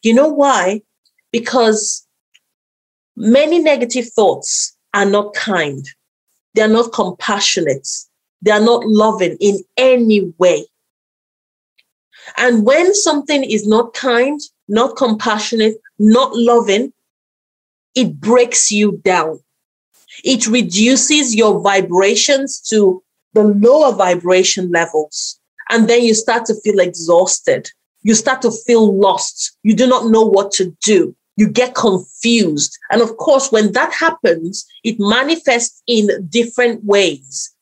You 0.04 0.14
know 0.14 0.28
why? 0.28 0.82
Because 1.32 2.06
many 3.16 3.60
negative 3.60 4.10
thoughts 4.10 4.76
are 4.94 5.06
not 5.06 5.34
kind, 5.34 5.88
they 6.54 6.62
are 6.62 6.68
not 6.68 6.92
compassionate, 6.92 7.88
they 8.42 8.52
are 8.52 8.60
not 8.60 8.86
loving 8.86 9.38
in 9.40 9.60
any 9.78 10.34
way. 10.38 10.66
And 12.38 12.66
when 12.66 12.94
something 12.94 13.44
is 13.44 13.68
not 13.68 13.94
kind, 13.94 14.40
not 14.68 14.98
compassionate, 14.98 15.76
not 15.98 16.36
loving, 16.36 16.94
it 17.96 18.20
breaks 18.20 18.72
you 18.72 19.02
down. 19.04 19.40
It 20.24 20.48
reduces 20.48 21.36
your 21.36 21.62
vibrations 21.62 22.60
to 22.70 23.04
the 23.34 23.44
lower 23.44 23.94
vibration 23.94 24.72
levels. 24.72 25.40
And 25.70 25.88
then 25.88 26.04
you 26.04 26.14
start 26.14 26.46
to 26.46 26.56
feel 26.62 26.80
exhausted. 26.80 27.70
You 28.02 28.16
start 28.16 28.42
to 28.42 28.52
feel 28.52 28.98
lost. 28.98 29.58
You 29.64 29.76
do 29.76 29.88
not 29.88 30.08
know 30.08 30.24
what 30.24 30.52
to 30.54 30.76
do. 30.82 31.16
You 31.36 31.48
get 31.48 31.76
confused. 31.76 32.78
And 32.92 33.02
of 33.02 33.16
course, 33.18 33.52
when 33.52 33.72
that 33.74 33.94
happens, 33.94 34.66
it 34.84 34.96
manifests 35.00 35.82
in 35.88 36.10
different 36.30 36.84
ways. 36.84 37.54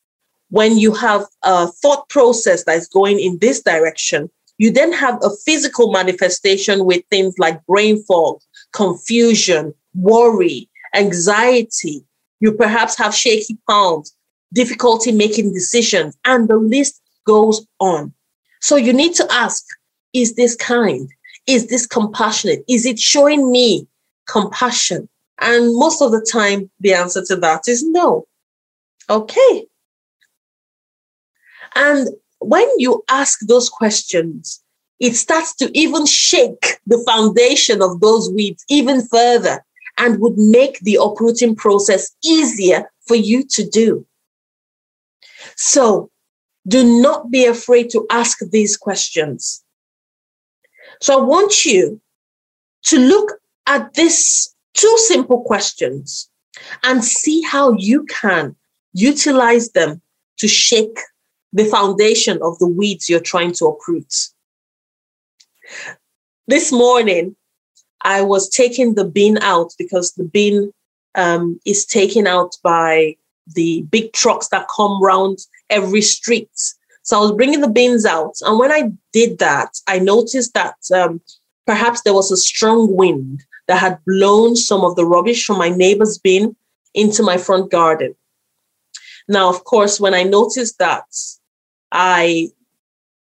When 0.49 0.77
you 0.77 0.93
have 0.93 1.25
a 1.43 1.67
thought 1.67 2.07
process 2.09 2.63
that 2.63 2.77
is 2.77 2.87
going 2.87 3.19
in 3.19 3.37
this 3.39 3.61
direction, 3.61 4.29
you 4.57 4.71
then 4.71 4.91
have 4.93 5.19
a 5.21 5.29
physical 5.45 5.91
manifestation 5.91 6.85
with 6.85 7.03
things 7.11 7.35
like 7.37 7.65
brain 7.65 8.03
fog, 8.03 8.39
confusion, 8.73 9.73
worry, 9.97 10.69
anxiety. 10.95 12.03
You 12.39 12.51
perhaps 12.51 12.97
have 12.97 13.15
shaky 13.15 13.57
palms, 13.67 14.15
difficulty 14.53 15.11
making 15.11 15.53
decisions, 15.53 16.15
and 16.23 16.47
the 16.47 16.57
list 16.57 17.01
goes 17.25 17.65
on. 17.79 18.13
So 18.61 18.75
you 18.75 18.93
need 18.93 19.15
to 19.15 19.27
ask 19.31 19.63
is 20.13 20.35
this 20.35 20.55
kind? 20.55 21.09
Is 21.47 21.67
this 21.67 21.85
compassionate? 21.85 22.63
Is 22.67 22.85
it 22.85 22.99
showing 22.99 23.51
me 23.51 23.87
compassion? 24.27 25.07
And 25.39 25.75
most 25.75 26.01
of 26.01 26.11
the 26.11 26.25
time, 26.31 26.69
the 26.79 26.93
answer 26.93 27.23
to 27.25 27.35
that 27.37 27.67
is 27.67 27.83
no. 27.83 28.25
Okay. 29.09 29.67
And 31.75 32.09
when 32.39 32.67
you 32.77 33.03
ask 33.09 33.39
those 33.47 33.69
questions, 33.69 34.63
it 34.99 35.15
starts 35.15 35.55
to 35.57 35.77
even 35.77 36.05
shake 36.05 36.79
the 36.87 37.03
foundation 37.05 37.81
of 37.81 37.99
those 37.99 38.31
weeds 38.31 38.65
even 38.67 39.05
further 39.07 39.63
and 39.97 40.19
would 40.19 40.37
make 40.37 40.79
the 40.79 40.99
uprooting 41.01 41.55
process 41.55 42.11
easier 42.23 42.89
for 43.07 43.15
you 43.15 43.43
to 43.43 43.67
do. 43.67 44.05
So 45.55 46.11
do 46.67 46.83
not 47.01 47.31
be 47.31 47.45
afraid 47.45 47.89
to 47.91 48.05
ask 48.09 48.39
these 48.51 48.77
questions. 48.77 49.63
So 51.01 51.19
I 51.19 51.23
want 51.23 51.65
you 51.65 52.01
to 52.83 52.99
look 52.99 53.33
at 53.65 53.93
these 53.93 54.55
two 54.73 54.97
simple 54.97 55.41
questions 55.41 56.29
and 56.83 57.03
see 57.03 57.41
how 57.41 57.73
you 57.73 58.05
can 58.05 58.55
utilize 58.93 59.71
them 59.71 60.01
to 60.37 60.47
shake 60.47 60.99
the 61.53 61.65
foundation 61.65 62.39
of 62.41 62.57
the 62.59 62.67
weeds 62.67 63.09
you're 63.09 63.19
trying 63.19 63.53
to 63.53 63.65
uproot. 63.65 64.13
This 66.47 66.71
morning, 66.71 67.35
I 68.01 68.21
was 68.21 68.49
taking 68.49 68.95
the 68.95 69.05
bin 69.05 69.37
out 69.39 69.73
because 69.77 70.13
the 70.13 70.23
bin 70.23 70.71
um, 71.15 71.59
is 71.65 71.85
taken 71.85 72.27
out 72.27 72.55
by 72.63 73.15
the 73.55 73.83
big 73.89 74.13
trucks 74.13 74.49
that 74.49 74.67
come 74.75 75.01
round 75.01 75.39
every 75.69 76.01
street. 76.01 76.49
So 77.03 77.17
I 77.17 77.21
was 77.21 77.31
bringing 77.31 77.61
the 77.61 77.69
bins 77.69 78.05
out. 78.05 78.35
And 78.41 78.59
when 78.59 78.71
I 78.71 78.91
did 79.13 79.39
that, 79.39 79.79
I 79.87 79.99
noticed 79.99 80.53
that 80.53 80.75
um, 80.93 81.21
perhaps 81.65 82.01
there 82.01 82.13
was 82.13 82.31
a 82.31 82.37
strong 82.37 82.95
wind 82.95 83.43
that 83.67 83.79
had 83.79 83.99
blown 84.05 84.55
some 84.55 84.81
of 84.81 84.95
the 84.95 85.05
rubbish 85.05 85.45
from 85.45 85.57
my 85.57 85.69
neighbor's 85.69 86.17
bin 86.17 86.55
into 86.93 87.23
my 87.23 87.37
front 87.37 87.71
garden. 87.71 88.15
Now, 89.27 89.49
of 89.49 89.63
course, 89.63 89.99
when 89.99 90.13
I 90.13 90.23
noticed 90.23 90.79
that, 90.79 91.05
I 91.91 92.49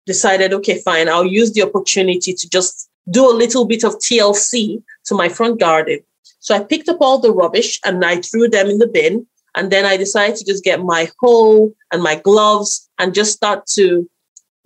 decided, 0.06 0.52
okay, 0.52 0.80
fine, 0.80 1.08
I'll 1.08 1.26
use 1.26 1.52
the 1.52 1.62
opportunity 1.62 2.34
to 2.34 2.48
just 2.48 2.88
do 3.10 3.28
a 3.28 3.34
little 3.34 3.64
bit 3.64 3.84
of 3.84 3.94
TLC 3.96 4.82
to 5.06 5.14
my 5.14 5.28
front 5.28 5.60
garden. 5.60 6.00
So 6.40 6.54
I 6.54 6.60
picked 6.62 6.88
up 6.88 6.98
all 7.00 7.18
the 7.18 7.32
rubbish 7.32 7.80
and 7.84 8.04
I 8.04 8.16
threw 8.16 8.48
them 8.48 8.68
in 8.68 8.78
the 8.78 8.88
bin. 8.88 9.26
And 9.54 9.70
then 9.70 9.84
I 9.84 9.96
decided 9.96 10.36
to 10.36 10.44
just 10.44 10.64
get 10.64 10.82
my 10.82 11.10
hoe 11.20 11.74
and 11.92 12.02
my 12.02 12.16
gloves 12.16 12.88
and 12.98 13.14
just 13.14 13.32
start 13.32 13.66
to 13.74 14.08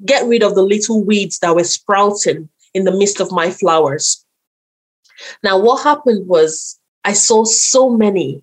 get 0.05 0.27
rid 0.27 0.43
of 0.43 0.55
the 0.55 0.63
little 0.63 1.03
weeds 1.05 1.39
that 1.41 1.55
were 1.55 1.65
sprouting 1.65 2.49
in 2.73 2.85
the 2.85 2.93
midst 2.93 3.21
of 3.21 3.33
my 3.33 3.51
flowers. 3.51 4.25
Now, 5.43 5.59
what 5.59 5.83
happened 5.83 6.29
was 6.29 6.79
I 7.05 7.15
saw 7.15 7.45
so 7.45 7.91
many 7.91 8.43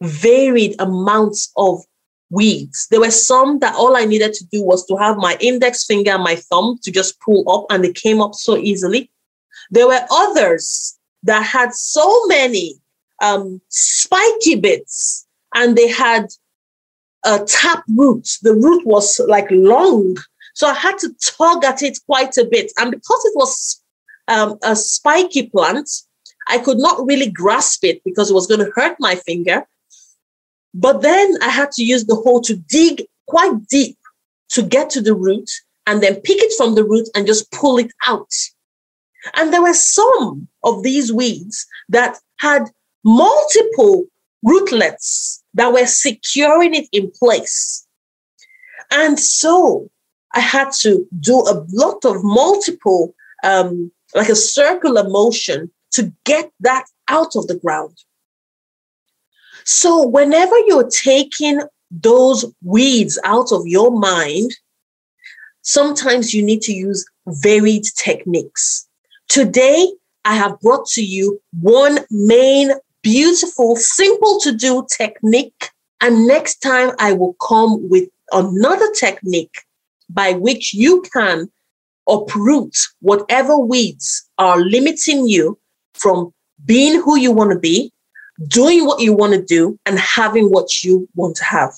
varied 0.00 0.76
amounts 0.78 1.50
of 1.56 1.82
weeds. 2.30 2.86
There 2.90 3.00
were 3.00 3.10
some 3.10 3.58
that 3.60 3.74
all 3.74 3.96
I 3.96 4.04
needed 4.04 4.32
to 4.34 4.46
do 4.46 4.62
was 4.62 4.86
to 4.86 4.96
have 4.96 5.16
my 5.16 5.36
index 5.40 5.84
finger 5.84 6.12
and 6.12 6.22
my 6.22 6.36
thumb 6.36 6.78
to 6.82 6.90
just 6.90 7.20
pull 7.20 7.50
up, 7.50 7.66
and 7.70 7.84
they 7.84 7.92
came 7.92 8.20
up 8.20 8.34
so 8.34 8.56
easily. 8.56 9.10
There 9.70 9.86
were 9.86 10.06
others 10.10 10.98
that 11.22 11.42
had 11.42 11.74
so 11.74 12.26
many 12.26 12.74
um, 13.22 13.60
spiky 13.68 14.56
bits, 14.56 15.26
and 15.54 15.76
they 15.76 15.88
had 15.88 16.26
a 17.24 17.44
tap 17.44 17.82
root. 17.96 18.28
The 18.42 18.54
root 18.54 18.86
was 18.86 19.20
like 19.26 19.50
long, 19.50 20.16
so 20.54 20.68
I 20.68 20.74
had 20.74 20.98
to 20.98 21.14
tug 21.22 21.64
at 21.64 21.82
it 21.82 21.98
quite 22.06 22.36
a 22.36 22.44
bit. 22.44 22.72
And 22.78 22.90
because 22.90 23.24
it 23.24 23.32
was 23.34 23.82
um, 24.28 24.58
a 24.62 24.76
spiky 24.76 25.48
plant, 25.48 25.88
I 26.48 26.58
could 26.58 26.78
not 26.78 27.04
really 27.06 27.30
grasp 27.30 27.84
it 27.84 28.02
because 28.04 28.30
it 28.30 28.34
was 28.34 28.46
going 28.46 28.60
to 28.60 28.72
hurt 28.74 28.96
my 29.00 29.16
finger. 29.16 29.66
But 30.74 31.02
then 31.02 31.36
I 31.42 31.48
had 31.48 31.72
to 31.72 31.82
use 31.82 32.04
the 32.04 32.14
hoe 32.14 32.40
to 32.42 32.56
dig 32.56 33.06
quite 33.26 33.66
deep 33.68 33.98
to 34.50 34.62
get 34.62 34.90
to 34.90 35.00
the 35.00 35.14
root 35.14 35.50
and 35.86 36.02
then 36.02 36.16
pick 36.16 36.42
it 36.42 36.52
from 36.56 36.74
the 36.74 36.84
root 36.84 37.08
and 37.14 37.26
just 37.26 37.50
pull 37.50 37.78
it 37.78 37.90
out. 38.06 38.30
And 39.34 39.52
there 39.52 39.62
were 39.62 39.74
some 39.74 40.48
of 40.62 40.82
these 40.82 41.12
weeds 41.12 41.66
that 41.88 42.18
had 42.38 42.70
multiple 43.04 44.04
rootlets 44.42 45.42
that 45.54 45.72
were 45.72 45.86
securing 45.86 46.74
it 46.74 46.88
in 46.92 47.10
place. 47.10 47.86
And 48.90 49.18
so 49.18 49.90
I 50.34 50.40
had 50.40 50.72
to 50.80 51.06
do 51.18 51.40
a 51.40 51.64
lot 51.72 52.04
of 52.04 52.22
multiple, 52.22 53.14
um, 53.42 53.90
like 54.14 54.28
a 54.28 54.36
circular 54.36 55.08
motion 55.08 55.70
to 55.92 56.12
get 56.24 56.50
that 56.60 56.84
out 57.08 57.36
of 57.36 57.46
the 57.46 57.56
ground. 57.56 57.96
So, 59.64 60.06
whenever 60.06 60.56
you're 60.66 60.88
taking 60.88 61.60
those 61.90 62.44
weeds 62.62 63.18
out 63.24 63.50
of 63.50 63.66
your 63.66 63.90
mind, 63.90 64.52
sometimes 65.62 66.32
you 66.32 66.42
need 66.42 66.62
to 66.62 66.72
use 66.72 67.04
varied 67.26 67.84
techniques. 67.96 68.85
Today, 69.28 69.86
I 70.24 70.34
have 70.34 70.60
brought 70.60 70.86
to 70.88 71.04
you 71.04 71.40
one 71.60 71.98
main, 72.10 72.72
beautiful, 73.02 73.76
simple 73.76 74.40
to 74.40 74.52
do 74.52 74.86
technique. 74.90 75.70
And 76.00 76.26
next 76.26 76.56
time, 76.56 76.90
I 76.98 77.12
will 77.12 77.34
come 77.34 77.88
with 77.88 78.08
another 78.32 78.90
technique 78.98 79.62
by 80.10 80.32
which 80.32 80.74
you 80.74 81.02
can 81.12 81.50
uproot 82.08 82.76
whatever 83.00 83.58
weeds 83.58 84.28
are 84.38 84.60
limiting 84.60 85.26
you 85.26 85.58
from 85.94 86.32
being 86.64 87.00
who 87.00 87.18
you 87.18 87.32
want 87.32 87.50
to 87.50 87.58
be 87.58 87.92
doing 88.48 88.84
what 88.84 89.00
you 89.00 89.12
want 89.12 89.32
to 89.32 89.42
do 89.42 89.78
and 89.86 89.98
having 89.98 90.50
what 90.50 90.84
you 90.84 91.08
want 91.14 91.36
to 91.36 91.44
have. 91.44 91.72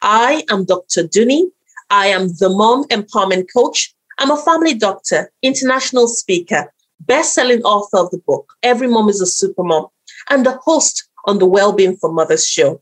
I 0.00 0.44
am 0.50 0.64
Dr. 0.64 1.06
Dunni. 1.06 1.48
I 1.90 2.06
am 2.08 2.28
the 2.28 2.48
mom 2.48 2.84
empowerment 2.84 3.46
coach. 3.54 3.94
I'm 4.22 4.30
a 4.30 4.36
family 4.36 4.74
doctor, 4.74 5.32
international 5.42 6.06
speaker, 6.06 6.72
best-selling 7.00 7.60
author 7.62 7.98
of 7.98 8.10
the 8.12 8.18
book 8.18 8.54
Every 8.62 8.86
Mom 8.86 9.08
is 9.08 9.20
a 9.20 9.26
Super 9.26 9.64
Mom, 9.64 9.88
and 10.30 10.46
the 10.46 10.58
host 10.58 11.08
on 11.24 11.40
the 11.40 11.46
Wellbeing 11.46 11.96
for 11.96 12.12
Mothers 12.12 12.46
show. 12.46 12.80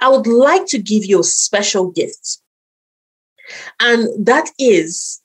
I 0.00 0.08
would 0.08 0.26
like 0.26 0.64
to 0.68 0.78
give 0.78 1.04
you 1.04 1.20
a 1.20 1.24
special 1.24 1.90
gift. 1.90 2.38
And 3.78 4.08
that 4.26 4.52
is 4.58 5.20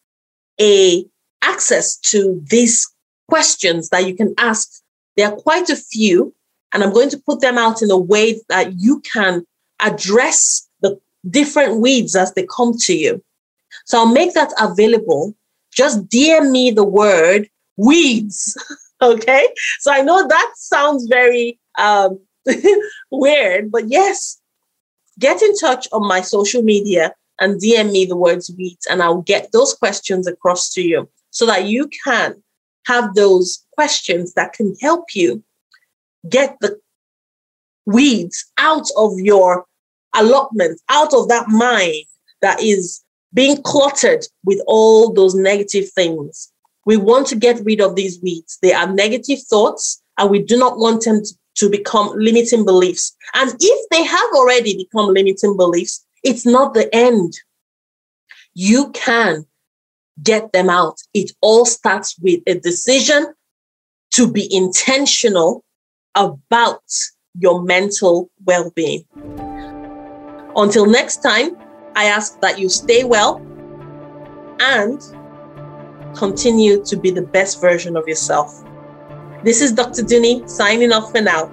a 0.60 1.06
access 1.42 1.96
to 2.12 2.44
these 2.50 2.86
questions 3.30 3.88
that 3.92 4.06
you 4.06 4.18
can 4.18 4.34
ask. 4.38 4.70
There 5.16 5.30
are 5.30 5.36
quite 5.38 5.70
a 5.70 5.78
few 5.78 6.36
and 6.74 6.84
I'm 6.84 6.92
going 6.92 7.12
to 7.12 7.18
put 7.18 7.40
them 7.40 7.58
out 7.58 7.82
in 7.82 7.90
a 7.92 7.98
way 7.98 8.42
that 8.50 8.74
you 8.78 9.00
can 9.14 9.46
address 9.80 10.68
the 10.82 11.00
different 11.30 11.80
weeds 11.80 12.14
as 12.14 12.34
they 12.34 12.46
come 12.54 12.74
to 12.80 12.94
you. 12.94 13.24
So 13.90 13.98
I'll 13.98 14.06
make 14.06 14.36
that 14.36 14.54
available. 14.60 15.36
Just 15.74 16.08
DM 16.10 16.52
me 16.52 16.70
the 16.70 16.84
word 16.84 17.50
weeds. 17.76 18.56
okay. 19.02 19.48
So 19.80 19.92
I 19.92 20.02
know 20.04 20.28
that 20.28 20.52
sounds 20.56 21.08
very 21.08 21.60
um, 21.80 22.20
weird, 23.12 23.72
but 23.72 23.90
yes, 23.90 24.40
get 25.18 25.42
in 25.42 25.56
touch 25.58 25.88
on 25.92 26.08
my 26.08 26.22
social 26.22 26.62
media 26.62 27.16
and 27.42 27.60
DM 27.60 27.92
me 27.92 28.06
the 28.06 28.16
words 28.16 28.52
weeds, 28.56 28.86
and 28.86 29.02
I'll 29.02 29.24
get 29.24 29.52
those 29.54 29.74
questions 29.74 30.28
across 30.28 30.70
to 30.74 30.82
you 30.84 31.10
so 31.32 31.48
that 31.48 31.66
you 31.66 31.90
can 32.06 32.44
have 32.86 33.16
those 33.16 33.66
questions 33.72 34.34
that 34.34 34.54
can 34.54 34.76
help 34.82 35.16
you 35.16 35.44
get 36.30 36.58
the 36.62 36.80
weeds 37.88 38.46
out 38.60 38.88
of 38.98 39.14
your 39.18 39.66
allotment, 40.14 40.80
out 40.90 41.14
of 41.14 41.28
that 41.30 41.48
mind 41.48 42.06
that 42.42 42.62
is 42.62 43.04
being 43.34 43.62
cluttered 43.62 44.26
with 44.44 44.62
all 44.68 45.14
those 45.14 45.36
negative 45.36 45.90
things. 45.92 46.52
We 46.86 46.98
want 46.98 47.28
to 47.28 47.36
get 47.36 47.64
rid 47.64 47.82
of 47.82 47.96
these 47.96 48.20
weeds. 48.22 48.58
They 48.62 48.74
are 48.74 48.92
negative 48.92 49.40
thoughts, 49.50 50.02
and 50.18 50.30
we 50.30 50.42
do 50.42 50.58
not 50.58 50.78
want 50.78 51.04
them 51.04 51.22
to 51.56 51.70
become 51.70 52.12
limiting 52.16 52.66
beliefs. 52.66 53.16
And 53.34 53.54
if 53.60 53.90
they 53.90 54.04
have 54.04 54.30
already 54.34 54.78
become 54.78 55.14
limiting 55.14 55.58
beliefs, 55.58 56.06
it's 56.24 56.46
not 56.46 56.74
the 56.74 56.94
end. 56.96 57.34
You 58.54 58.92
can 58.92 59.46
get 60.24 60.52
them 60.52 60.70
out. 60.70 60.98
It 61.14 61.32
all 61.42 61.66
starts 61.66 62.18
with 62.20 62.42
a 62.48 62.56
decision 62.56 63.34
to 64.12 64.32
be 64.32 64.54
intentional 64.54 65.64
about 66.16 66.82
your 67.38 67.62
mental 67.62 68.30
well 68.46 68.72
being. 68.76 69.06
Until 70.56 70.88
next 70.88 71.18
time, 71.18 71.56
I 71.96 72.06
ask 72.06 72.40
that 72.42 72.60
you 72.60 72.70
stay 72.70 73.04
well 73.04 73.46
and 74.60 75.02
continue 76.16 76.84
to 76.86 76.98
be 76.98 77.12
the 77.12 77.22
best 77.22 77.62
version 77.62 77.96
of 77.96 78.08
yourself. 78.08 78.64
This 79.44 79.62
is 79.62 79.72
Dr. 79.72 80.04
Dunni 80.04 80.48
signing 80.48 80.92
off 80.92 81.12
for 81.12 81.22
now. 81.22 81.50